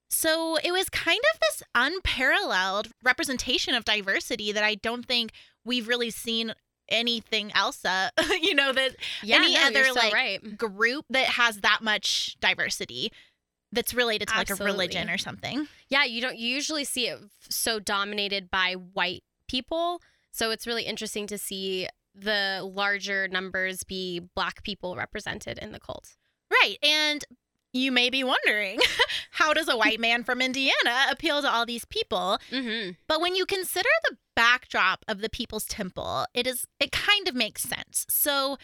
So 0.09 0.57
it 0.63 0.71
was 0.71 0.89
kind 0.89 1.21
of 1.33 1.39
this 1.39 1.63
unparalleled 1.73 2.89
representation 3.03 3.73
of 3.73 3.85
diversity 3.85 4.51
that 4.51 4.63
I 4.63 4.75
don't 4.75 5.05
think 5.05 5.31
we've 5.63 5.87
really 5.87 6.11
seen 6.11 6.53
anything 6.89 7.51
else. 7.55 7.83
Uh, 7.85 8.09
you 8.41 8.53
know, 8.53 8.73
that 8.73 8.95
Yeah. 9.23 9.37
Any 9.37 9.55
no, 9.55 9.67
other, 9.67 9.85
so 9.85 9.93
like, 9.93 10.13
right. 10.13 10.57
group 10.57 11.05
that 11.09 11.25
has 11.25 11.61
that 11.61 11.79
much 11.81 12.37
diversity 12.39 13.11
that's 13.71 13.93
related 13.93 14.27
to 14.27 14.35
like 14.35 14.49
a 14.49 14.55
religion 14.55 15.09
or 15.09 15.17
something. 15.17 15.67
Yeah, 15.89 16.03
you 16.03 16.21
don't. 16.21 16.37
You 16.37 16.47
usually 16.47 16.83
see 16.83 17.07
it 17.07 17.19
f- 17.21 17.47
so 17.49 17.79
dominated 17.79 18.51
by 18.51 18.73
white 18.73 19.23
people. 19.47 20.01
So 20.31 20.51
it's 20.51 20.67
really 20.67 20.83
interesting 20.83 21.25
to 21.27 21.37
see 21.37 21.87
the 22.13 22.69
larger 22.73 23.27
numbers 23.27 23.83
be 23.83 24.21
black 24.35 24.63
people 24.63 24.95
represented 24.95 25.57
in 25.57 25.71
the 25.71 25.79
cult. 25.79 26.15
Right. 26.51 26.77
And 26.83 27.23
you 27.73 27.91
may 27.91 28.09
be 28.09 28.23
wondering 28.23 28.79
how 29.31 29.53
does 29.53 29.69
a 29.69 29.77
white 29.77 29.99
man 29.99 30.23
from 30.23 30.41
Indiana 30.41 31.07
appeal 31.09 31.41
to 31.41 31.49
all 31.49 31.65
these 31.65 31.85
people? 31.85 32.39
Mm-hmm. 32.51 32.91
But 33.07 33.21
when 33.21 33.35
you 33.35 33.45
consider 33.45 33.89
the 34.03 34.17
backdrop 34.35 35.05
of 35.07 35.21
the 35.21 35.29
People's 35.29 35.65
Temple, 35.65 36.25
it 36.33 36.47
is 36.47 36.65
it 36.79 36.91
kind 36.91 37.27
of 37.27 37.35
makes 37.35 37.63
sense. 37.63 38.05
So 38.09 38.57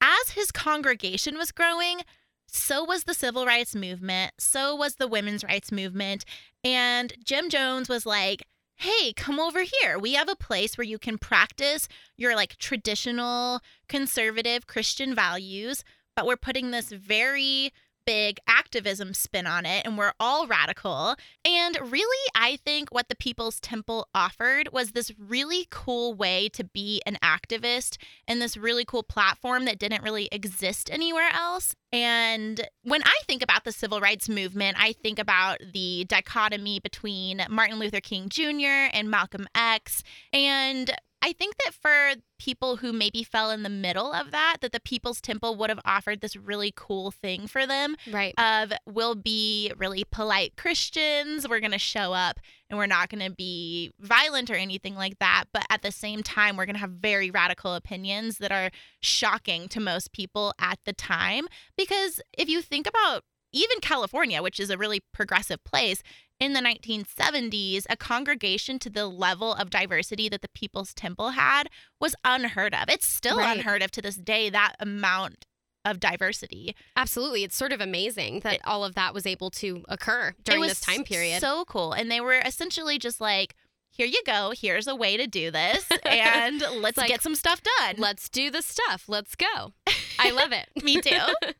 as 0.00 0.30
his 0.30 0.50
congregation 0.50 1.36
was 1.36 1.52
growing, 1.52 2.00
so 2.46 2.84
was 2.84 3.04
the 3.04 3.14
civil 3.14 3.46
rights 3.46 3.74
movement, 3.74 4.32
so 4.38 4.74
was 4.74 4.96
the 4.96 5.06
women's 5.06 5.44
rights 5.44 5.70
movement, 5.70 6.24
and 6.64 7.12
Jim 7.24 7.48
Jones 7.48 7.88
was 7.88 8.04
like, 8.04 8.42
"Hey, 8.80 9.12
come 9.12 9.38
over 9.38 9.62
here. 9.62 9.98
We 9.98 10.14
have 10.14 10.30
a 10.30 10.34
place 10.34 10.78
where 10.78 10.86
you 10.86 10.98
can 10.98 11.18
practice 11.18 11.86
your 12.16 12.34
like 12.34 12.56
traditional 12.56 13.60
conservative 13.90 14.66
Christian 14.66 15.14
values, 15.14 15.84
but 16.16 16.26
we're 16.26 16.38
putting 16.38 16.70
this 16.70 16.88
very 16.90 17.74
big 18.10 18.40
activism 18.48 19.14
spin 19.14 19.46
on 19.46 19.64
it 19.64 19.86
and 19.86 19.96
we're 19.96 20.12
all 20.18 20.48
radical. 20.48 21.14
And 21.44 21.78
really, 21.80 22.28
I 22.34 22.58
think 22.64 22.88
what 22.90 23.08
the 23.08 23.14
People's 23.14 23.60
Temple 23.60 24.08
offered 24.12 24.70
was 24.72 24.90
this 24.90 25.12
really 25.16 25.68
cool 25.70 26.12
way 26.14 26.48
to 26.48 26.64
be 26.64 27.00
an 27.06 27.18
activist 27.22 27.98
and 28.26 28.42
this 28.42 28.56
really 28.56 28.84
cool 28.84 29.04
platform 29.04 29.64
that 29.66 29.78
didn't 29.78 30.02
really 30.02 30.28
exist 30.32 30.90
anywhere 30.92 31.30
else. 31.32 31.76
And 31.92 32.68
when 32.82 33.02
I 33.04 33.16
think 33.28 33.44
about 33.44 33.62
the 33.62 33.70
civil 33.70 34.00
rights 34.00 34.28
movement, 34.28 34.76
I 34.76 34.92
think 34.92 35.20
about 35.20 35.58
the 35.72 36.04
dichotomy 36.08 36.80
between 36.80 37.44
Martin 37.48 37.78
Luther 37.78 38.00
King 38.00 38.28
Jr. 38.28 38.90
and 38.92 39.08
Malcolm 39.08 39.46
X. 39.54 40.02
And 40.32 40.90
I 41.22 41.32
think 41.32 41.56
that 41.64 41.74
for 41.74 42.20
people 42.38 42.76
who 42.76 42.92
maybe 42.92 43.22
fell 43.22 43.50
in 43.50 43.62
the 43.62 43.68
middle 43.68 44.12
of 44.12 44.30
that, 44.30 44.56
that 44.62 44.72
the 44.72 44.80
People's 44.80 45.20
Temple 45.20 45.54
would 45.56 45.68
have 45.68 45.80
offered 45.84 46.20
this 46.22 46.34
really 46.34 46.72
cool 46.74 47.10
thing 47.10 47.46
for 47.46 47.66
them 47.66 47.96
Right. 48.10 48.32
of 48.38 48.72
we'll 48.86 49.14
be 49.14 49.72
really 49.76 50.04
polite 50.10 50.56
Christians. 50.56 51.46
We're 51.46 51.60
going 51.60 51.72
to 51.72 51.78
show 51.78 52.14
up 52.14 52.40
and 52.70 52.78
we're 52.78 52.86
not 52.86 53.10
going 53.10 53.22
to 53.28 53.34
be 53.34 53.92
violent 54.00 54.50
or 54.50 54.54
anything 54.54 54.94
like 54.94 55.18
that. 55.18 55.44
But 55.52 55.66
at 55.68 55.82
the 55.82 55.92
same 55.92 56.22
time, 56.22 56.56
we're 56.56 56.66
going 56.66 56.76
to 56.76 56.80
have 56.80 56.92
very 56.92 57.30
radical 57.30 57.74
opinions 57.74 58.38
that 58.38 58.52
are 58.52 58.70
shocking 59.00 59.68
to 59.68 59.80
most 59.80 60.12
people 60.12 60.54
at 60.58 60.78
the 60.86 60.94
time. 60.94 61.46
Because 61.76 62.20
if 62.36 62.48
you 62.48 62.62
think 62.62 62.86
about 62.88 63.24
even 63.52 63.80
California, 63.80 64.42
which 64.42 64.60
is 64.60 64.70
a 64.70 64.78
really 64.78 65.00
progressive 65.12 65.62
place, 65.64 66.02
in 66.38 66.52
the 66.54 66.60
1970s, 66.60 67.84
a 67.90 67.96
congregation 67.96 68.78
to 68.78 68.88
the 68.90 69.06
level 69.06 69.52
of 69.54 69.68
diversity 69.70 70.28
that 70.28 70.40
the 70.42 70.48
People's 70.54 70.94
Temple 70.94 71.30
had 71.30 71.68
was 72.00 72.14
unheard 72.24 72.74
of. 72.74 72.84
It's 72.88 73.06
still 73.06 73.38
Right. 73.38 73.56
unheard 73.58 73.82
of 73.82 73.90
to 73.92 74.02
this 74.02 74.16
day, 74.16 74.48
that 74.50 74.74
amount 74.80 75.44
of 75.84 75.98
diversity. 76.00 76.74
Absolutely. 76.96 77.42
It's 77.44 77.56
sort 77.56 77.72
of 77.72 77.80
amazing 77.80 78.40
that 78.40 78.60
all 78.64 78.84
of 78.84 78.94
that 78.94 79.14
was 79.14 79.26
able 79.26 79.50
to 79.52 79.84
occur 79.88 80.28
It 80.38 80.44
during 80.44 80.62
this 80.62 80.80
time 80.80 81.04
period. 81.04 81.40
So 81.40 81.64
cool. 81.66 81.92
And 81.92 82.10
they 82.10 82.20
were 82.20 82.34
essentially 82.38 82.98
just 82.98 83.20
like, 83.20 83.54
here 83.90 84.06
you 84.06 84.22
go. 84.24 84.52
Here's 84.56 84.86
a 84.86 84.94
way 84.94 85.16
to 85.16 85.26
do 85.26 85.50
this. 85.50 85.86
And 86.04 86.62
let's 86.80 86.96
like, 86.98 87.08
get 87.08 87.22
some 87.22 87.34
stuff 87.34 87.60
done. 87.78 87.96
Let's 87.98 88.28
do 88.28 88.50
the 88.50 88.62
stuff. 88.62 89.04
Let's 89.08 89.34
go. 89.34 89.72
I 90.18 90.30
love 90.30 90.52
it. 90.52 90.68
Me 90.84 91.00
too. 91.00 91.18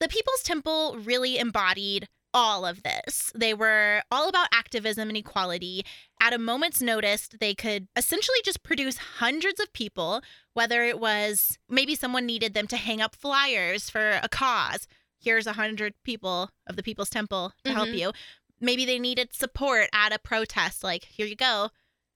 the 0.00 0.08
People's 0.08 0.42
Temple 0.42 0.96
really 0.98 1.38
embodied 1.38 2.08
all 2.32 2.64
of 2.64 2.82
this. 2.84 3.32
They 3.34 3.52
were 3.54 4.02
all 4.10 4.28
about 4.28 4.48
activism 4.52 5.08
and 5.08 5.16
equality. 5.18 5.84
At 6.20 6.32
a 6.32 6.38
moment's 6.38 6.80
notice, 6.80 7.28
they 7.40 7.54
could 7.54 7.88
essentially 7.96 8.38
just 8.44 8.62
produce 8.62 8.96
hundreds 9.18 9.58
of 9.60 9.72
people, 9.72 10.22
whether 10.54 10.84
it 10.84 11.00
was 11.00 11.58
maybe 11.68 11.94
someone 11.96 12.26
needed 12.26 12.54
them 12.54 12.66
to 12.68 12.76
hang 12.76 13.00
up 13.00 13.16
flyers 13.16 13.90
for 13.90 14.20
a 14.22 14.28
cause. 14.28 14.86
Here's 15.18 15.46
a 15.46 15.54
hundred 15.54 15.94
people 16.04 16.50
of 16.68 16.76
the 16.76 16.82
People's 16.84 17.10
Temple 17.10 17.52
to 17.64 17.72
help 17.72 17.88
Mhm. 17.88 17.98
you. 17.98 18.12
Maybe 18.60 18.84
they 18.84 18.98
needed 18.98 19.34
support 19.34 19.88
at 19.92 20.12
a 20.12 20.18
protest, 20.18 20.84
like, 20.84 21.04
here 21.06 21.26
you 21.26 21.36
go. 21.36 21.70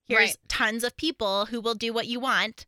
Here's 0.06 0.30
Right. 0.30 0.36
tons 0.48 0.84
of 0.84 0.96
people 0.96 1.46
who 1.46 1.60
will 1.60 1.74
do 1.74 1.92
what 1.92 2.06
you 2.06 2.20
want 2.20 2.66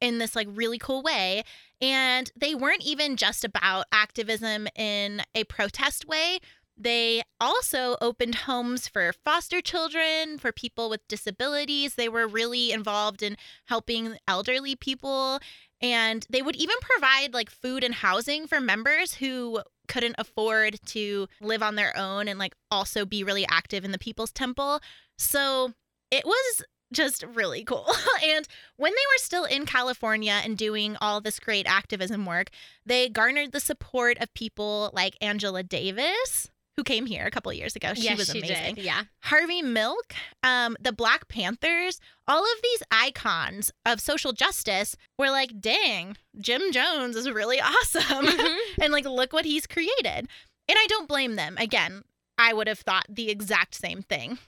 in 0.00 0.18
this 0.18 0.34
like 0.36 0.46
really 0.50 0.78
cool 0.78 1.02
way. 1.02 1.42
And 1.80 2.30
they 2.34 2.54
weren't 2.54 2.84
even 2.84 3.16
just 3.16 3.44
about 3.44 3.86
activism 3.92 4.66
in 4.76 5.22
a 5.34 5.44
protest 5.44 6.06
way. 6.06 6.38
They 6.78 7.22
also 7.40 7.96
opened 8.00 8.34
homes 8.34 8.86
for 8.86 9.12
foster 9.12 9.60
children, 9.60 10.38
for 10.38 10.52
people 10.52 10.90
with 10.90 11.06
disabilities. 11.08 11.94
They 11.94 12.08
were 12.08 12.26
really 12.26 12.70
involved 12.70 13.22
in 13.22 13.36
helping 13.66 14.16
elderly 14.28 14.76
people. 14.76 15.38
And 15.80 16.26
they 16.28 16.42
would 16.42 16.56
even 16.56 16.76
provide 16.80 17.34
like 17.34 17.50
food 17.50 17.82
and 17.84 17.94
housing 17.94 18.46
for 18.46 18.60
members 18.60 19.14
who 19.14 19.60
couldn't 19.88 20.16
afford 20.18 20.78
to 20.86 21.28
live 21.40 21.62
on 21.62 21.76
their 21.76 21.96
own 21.96 22.28
and 22.28 22.38
like 22.38 22.54
also 22.70 23.06
be 23.06 23.24
really 23.24 23.46
active 23.50 23.84
in 23.84 23.92
the 23.92 23.98
People's 23.98 24.32
Temple. 24.32 24.80
So 25.16 25.72
it 26.10 26.24
was 26.24 26.62
just 26.92 27.22
really 27.34 27.64
cool. 27.64 27.86
and 28.24 28.46
when 28.76 28.92
they 28.92 28.96
were 28.96 29.18
still 29.18 29.44
in 29.44 29.66
California 29.66 30.40
and 30.44 30.56
doing 30.56 30.96
all 31.00 31.20
this 31.20 31.38
great 31.40 31.66
activism 31.66 32.26
work, 32.26 32.48
they 32.84 33.08
garnered 33.08 33.52
the 33.52 33.60
support 33.60 34.18
of 34.20 34.32
people 34.34 34.90
like 34.92 35.16
Angela 35.20 35.62
Davis, 35.62 36.50
who 36.76 36.84
came 36.84 37.06
here 37.06 37.24
a 37.24 37.30
couple 37.30 37.50
of 37.50 37.56
years 37.56 37.74
ago. 37.74 37.94
She 37.94 38.02
yes, 38.02 38.18
was 38.18 38.28
she 38.30 38.38
amazing. 38.38 38.74
did. 38.76 38.84
Yeah. 38.84 39.04
Harvey 39.22 39.62
Milk, 39.62 40.14
um, 40.42 40.76
the 40.78 40.92
Black 40.92 41.26
Panthers, 41.28 42.00
all 42.28 42.42
of 42.42 42.62
these 42.62 42.82
icons 42.90 43.72
of 43.86 44.00
social 44.00 44.32
justice 44.32 44.94
were 45.18 45.30
like, 45.30 45.58
dang, 45.60 46.16
Jim 46.38 46.70
Jones 46.72 47.16
is 47.16 47.30
really 47.30 47.60
awesome. 47.62 48.26
Mhm. 48.26 48.56
and 48.82 48.92
like, 48.92 49.06
look 49.06 49.32
what 49.32 49.46
he's 49.46 49.66
created. 49.66 50.28
And 50.68 50.76
I 50.78 50.86
don't 50.88 51.08
blame 51.08 51.36
them. 51.36 51.56
Again, 51.58 52.02
I 52.36 52.52
would 52.52 52.66
have 52.66 52.80
thought 52.80 53.06
the 53.08 53.30
exact 53.30 53.74
same 53.74 54.02
thing. 54.02 54.38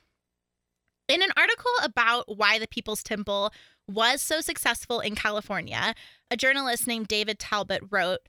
In 1.09 1.23
an 1.23 1.31
article 1.39 1.71
about 1.83 2.37
why 2.37 2.59
the 2.59 2.69
People's 2.69 3.03
Temple 3.03 3.51
was 3.87 4.21
so 4.21 4.43
successful 4.43 5.01
in 5.01 5.15
California, 5.15 5.95
a 6.31 6.37
journalist 6.37 6.87
named 6.87 7.09
David 7.09 7.39
Talbot 7.39 7.81
wrote 7.91 8.21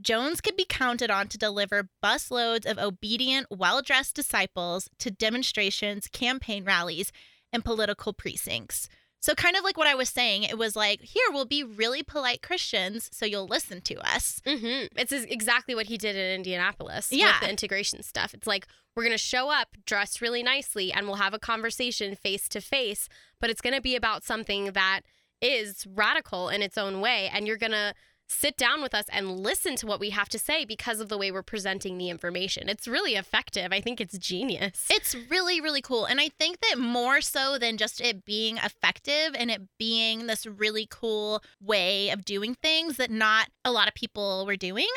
Jones 0.00 0.40
could 0.40 0.56
be 0.56 0.66
counted 0.68 1.08
on 1.12 1.28
to 1.28 1.38
deliver 1.38 1.90
busloads 2.02 2.66
of 2.66 2.76
obedient, 2.76 3.46
well 3.50 3.82
dressed 3.82 4.16
disciples 4.16 4.90
to 4.98 5.12
demonstrations, 5.12 6.08
campaign 6.08 6.64
rallies, 6.64 7.12
and 7.52 7.64
political 7.64 8.12
precincts. 8.12 8.88
So, 9.24 9.34
kind 9.34 9.56
of 9.56 9.64
like 9.64 9.78
what 9.78 9.86
I 9.86 9.94
was 9.94 10.10
saying, 10.10 10.42
it 10.42 10.58
was 10.58 10.76
like, 10.76 11.00
here, 11.00 11.24
we'll 11.30 11.46
be 11.46 11.64
really 11.64 12.02
polite 12.02 12.42
Christians, 12.42 13.08
so 13.10 13.24
you'll 13.24 13.46
listen 13.46 13.80
to 13.80 13.94
us. 14.06 14.42
hmm 14.46 14.82
It's 14.98 15.12
exactly 15.12 15.74
what 15.74 15.86
he 15.86 15.96
did 15.96 16.14
in 16.14 16.34
Indianapolis 16.34 17.08
Yeah. 17.10 17.28
with 17.32 17.40
the 17.40 17.48
integration 17.48 18.02
stuff. 18.02 18.34
It's 18.34 18.46
like 18.46 18.66
we're 18.94 19.02
going 19.04 19.12
to 19.14 19.18
show 19.34 19.48
up 19.50 19.68
dressed 19.86 20.20
really 20.20 20.42
nicely 20.42 20.92
and 20.92 21.06
we'll 21.06 21.16
have 21.16 21.32
a 21.32 21.38
conversation 21.38 22.14
face 22.14 22.50
to 22.50 22.60
face, 22.60 23.08
but 23.40 23.48
it's 23.48 23.62
going 23.62 23.74
to 23.74 23.80
be 23.80 23.96
about 23.96 24.24
something 24.24 24.72
that 24.72 25.00
is 25.40 25.86
radical 25.86 26.50
in 26.50 26.60
its 26.60 26.76
own 26.76 27.00
way. 27.00 27.30
And 27.32 27.46
you're 27.46 27.56
going 27.56 27.72
to 27.72 27.94
sit 28.26 28.56
down 28.56 28.82
with 28.82 28.94
us 28.94 29.04
and 29.12 29.40
listen 29.40 29.76
to 29.76 29.86
what 29.86 30.00
we 30.00 30.10
have 30.10 30.28
to 30.30 30.38
say 30.38 30.64
because 30.64 31.00
of 31.00 31.08
the 31.08 31.18
way 31.18 31.30
we're 31.30 31.42
presenting 31.42 31.98
the 31.98 32.10
information. 32.10 32.68
It's 32.68 32.88
really 32.88 33.14
effective. 33.14 33.68
I 33.72 33.80
think 33.80 34.00
it's 34.00 34.18
genius. 34.18 34.86
It's 34.90 35.14
really, 35.30 35.60
really 35.60 35.82
cool. 35.82 36.04
And 36.04 36.20
I 36.20 36.28
think 36.28 36.60
that 36.60 36.78
more 36.78 37.20
so 37.20 37.58
than 37.58 37.76
just 37.76 38.00
it 38.00 38.24
being 38.24 38.56
effective 38.58 39.34
and 39.36 39.50
it 39.50 39.62
being 39.78 40.26
this 40.26 40.46
really 40.46 40.86
cool 40.90 41.42
way 41.60 42.10
of 42.10 42.24
doing 42.24 42.54
things 42.54 42.96
that 42.96 43.10
not 43.10 43.48
a 43.64 43.72
lot 43.72 43.88
of 43.88 43.94
people 43.94 44.44
were 44.46 44.56
doing, 44.56 44.88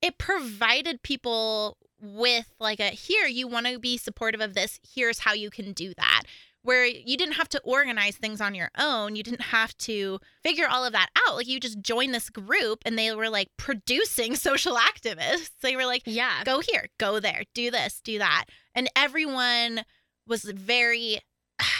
it 0.00 0.18
provided 0.18 1.02
people 1.02 1.76
with 2.00 2.52
like 2.60 2.80
a 2.80 2.90
here, 2.90 3.26
you 3.26 3.48
want 3.48 3.66
to 3.66 3.78
be 3.78 3.96
supportive 3.96 4.40
of 4.40 4.54
this, 4.54 4.78
here's 4.94 5.20
how 5.20 5.32
you 5.32 5.50
can 5.50 5.72
do 5.72 5.92
that. 5.96 6.22
Where 6.66 6.84
you 6.84 7.16
didn't 7.16 7.34
have 7.34 7.48
to 7.50 7.60
organize 7.60 8.16
things 8.16 8.40
on 8.40 8.56
your 8.56 8.70
own. 8.76 9.14
You 9.14 9.22
didn't 9.22 9.40
have 9.40 9.76
to 9.78 10.18
figure 10.42 10.66
all 10.68 10.84
of 10.84 10.92
that 10.94 11.10
out. 11.26 11.36
Like 11.36 11.46
you 11.46 11.60
just 11.60 11.80
joined 11.80 12.12
this 12.12 12.28
group 12.28 12.80
and 12.84 12.98
they 12.98 13.14
were 13.14 13.30
like 13.30 13.48
producing 13.56 14.34
social 14.48 14.76
activists. 14.76 15.50
They 15.62 15.76
were 15.76 15.86
like, 15.86 16.02
yeah. 16.06 16.42
go 16.44 16.60
here, 16.60 16.88
go 16.98 17.20
there, 17.20 17.44
do 17.54 17.70
this, 17.70 18.00
do 18.02 18.18
that. 18.18 18.46
And 18.74 18.90
everyone 18.96 19.84
was 20.26 20.42
very 20.42 21.20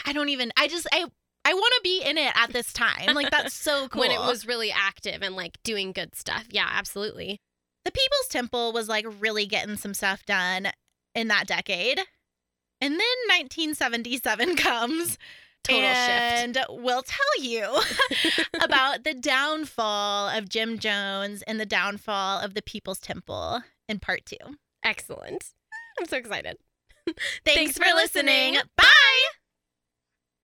I 0.06 0.12
don't 0.12 0.28
even 0.28 0.52
I 0.56 0.68
just 0.68 0.86
I 0.92 1.04
I 1.44 1.54
want 1.54 1.74
to 1.76 1.80
be 1.82 2.02
in 2.02 2.16
it 2.16 2.32
at 2.36 2.52
this 2.52 2.72
time. 2.72 3.14
Like 3.14 3.30
that's 3.30 3.54
so 3.54 3.88
cool. 3.88 4.00
When 4.06 4.12
it 4.12 4.20
was 4.20 4.46
really 4.46 4.72
active 4.72 5.20
and 5.20 5.34
like 5.34 5.58
doing 5.64 5.92
good 5.92 6.14
stuff. 6.14 6.46
Yeah, 6.50 6.68
absolutely. 6.70 7.40
the 7.84 7.90
People's 7.90 8.28
Temple 8.30 8.72
was 8.72 8.88
like 8.88 9.04
really 9.20 9.46
getting 9.46 9.76
some 9.76 9.94
stuff 9.94 10.24
done 10.24 10.68
in 11.14 11.28
that 11.28 11.46
decade. 11.46 12.00
And 12.80 12.92
then 12.92 13.00
1977 13.28 14.56
comes 14.56 15.18
Total 15.64 15.80
shift. 15.80 15.88
and 15.98 16.58
we'll 16.68 17.02
tell 17.02 17.42
you 17.42 17.80
about 18.62 19.02
the 19.04 19.14
downfall 19.14 20.28
of 20.28 20.48
Jim 20.48 20.78
Jones 20.78 21.42
and 21.42 21.58
the 21.58 21.66
downfall 21.66 22.38
of 22.40 22.54
the 22.54 22.62
People's 22.62 23.00
Temple 23.00 23.62
in 23.88 23.98
part 23.98 24.24
2. 24.26 24.36
Excellent. 24.84 25.52
I'm 25.98 26.06
so 26.06 26.16
excited. 26.18 26.58
Thanks, 27.06 27.20
Thanks 27.44 27.78
for 27.78 27.84
for 27.84 27.94
listening. 27.94 28.52
listening. 28.54 28.60
Bye. 28.76 29.35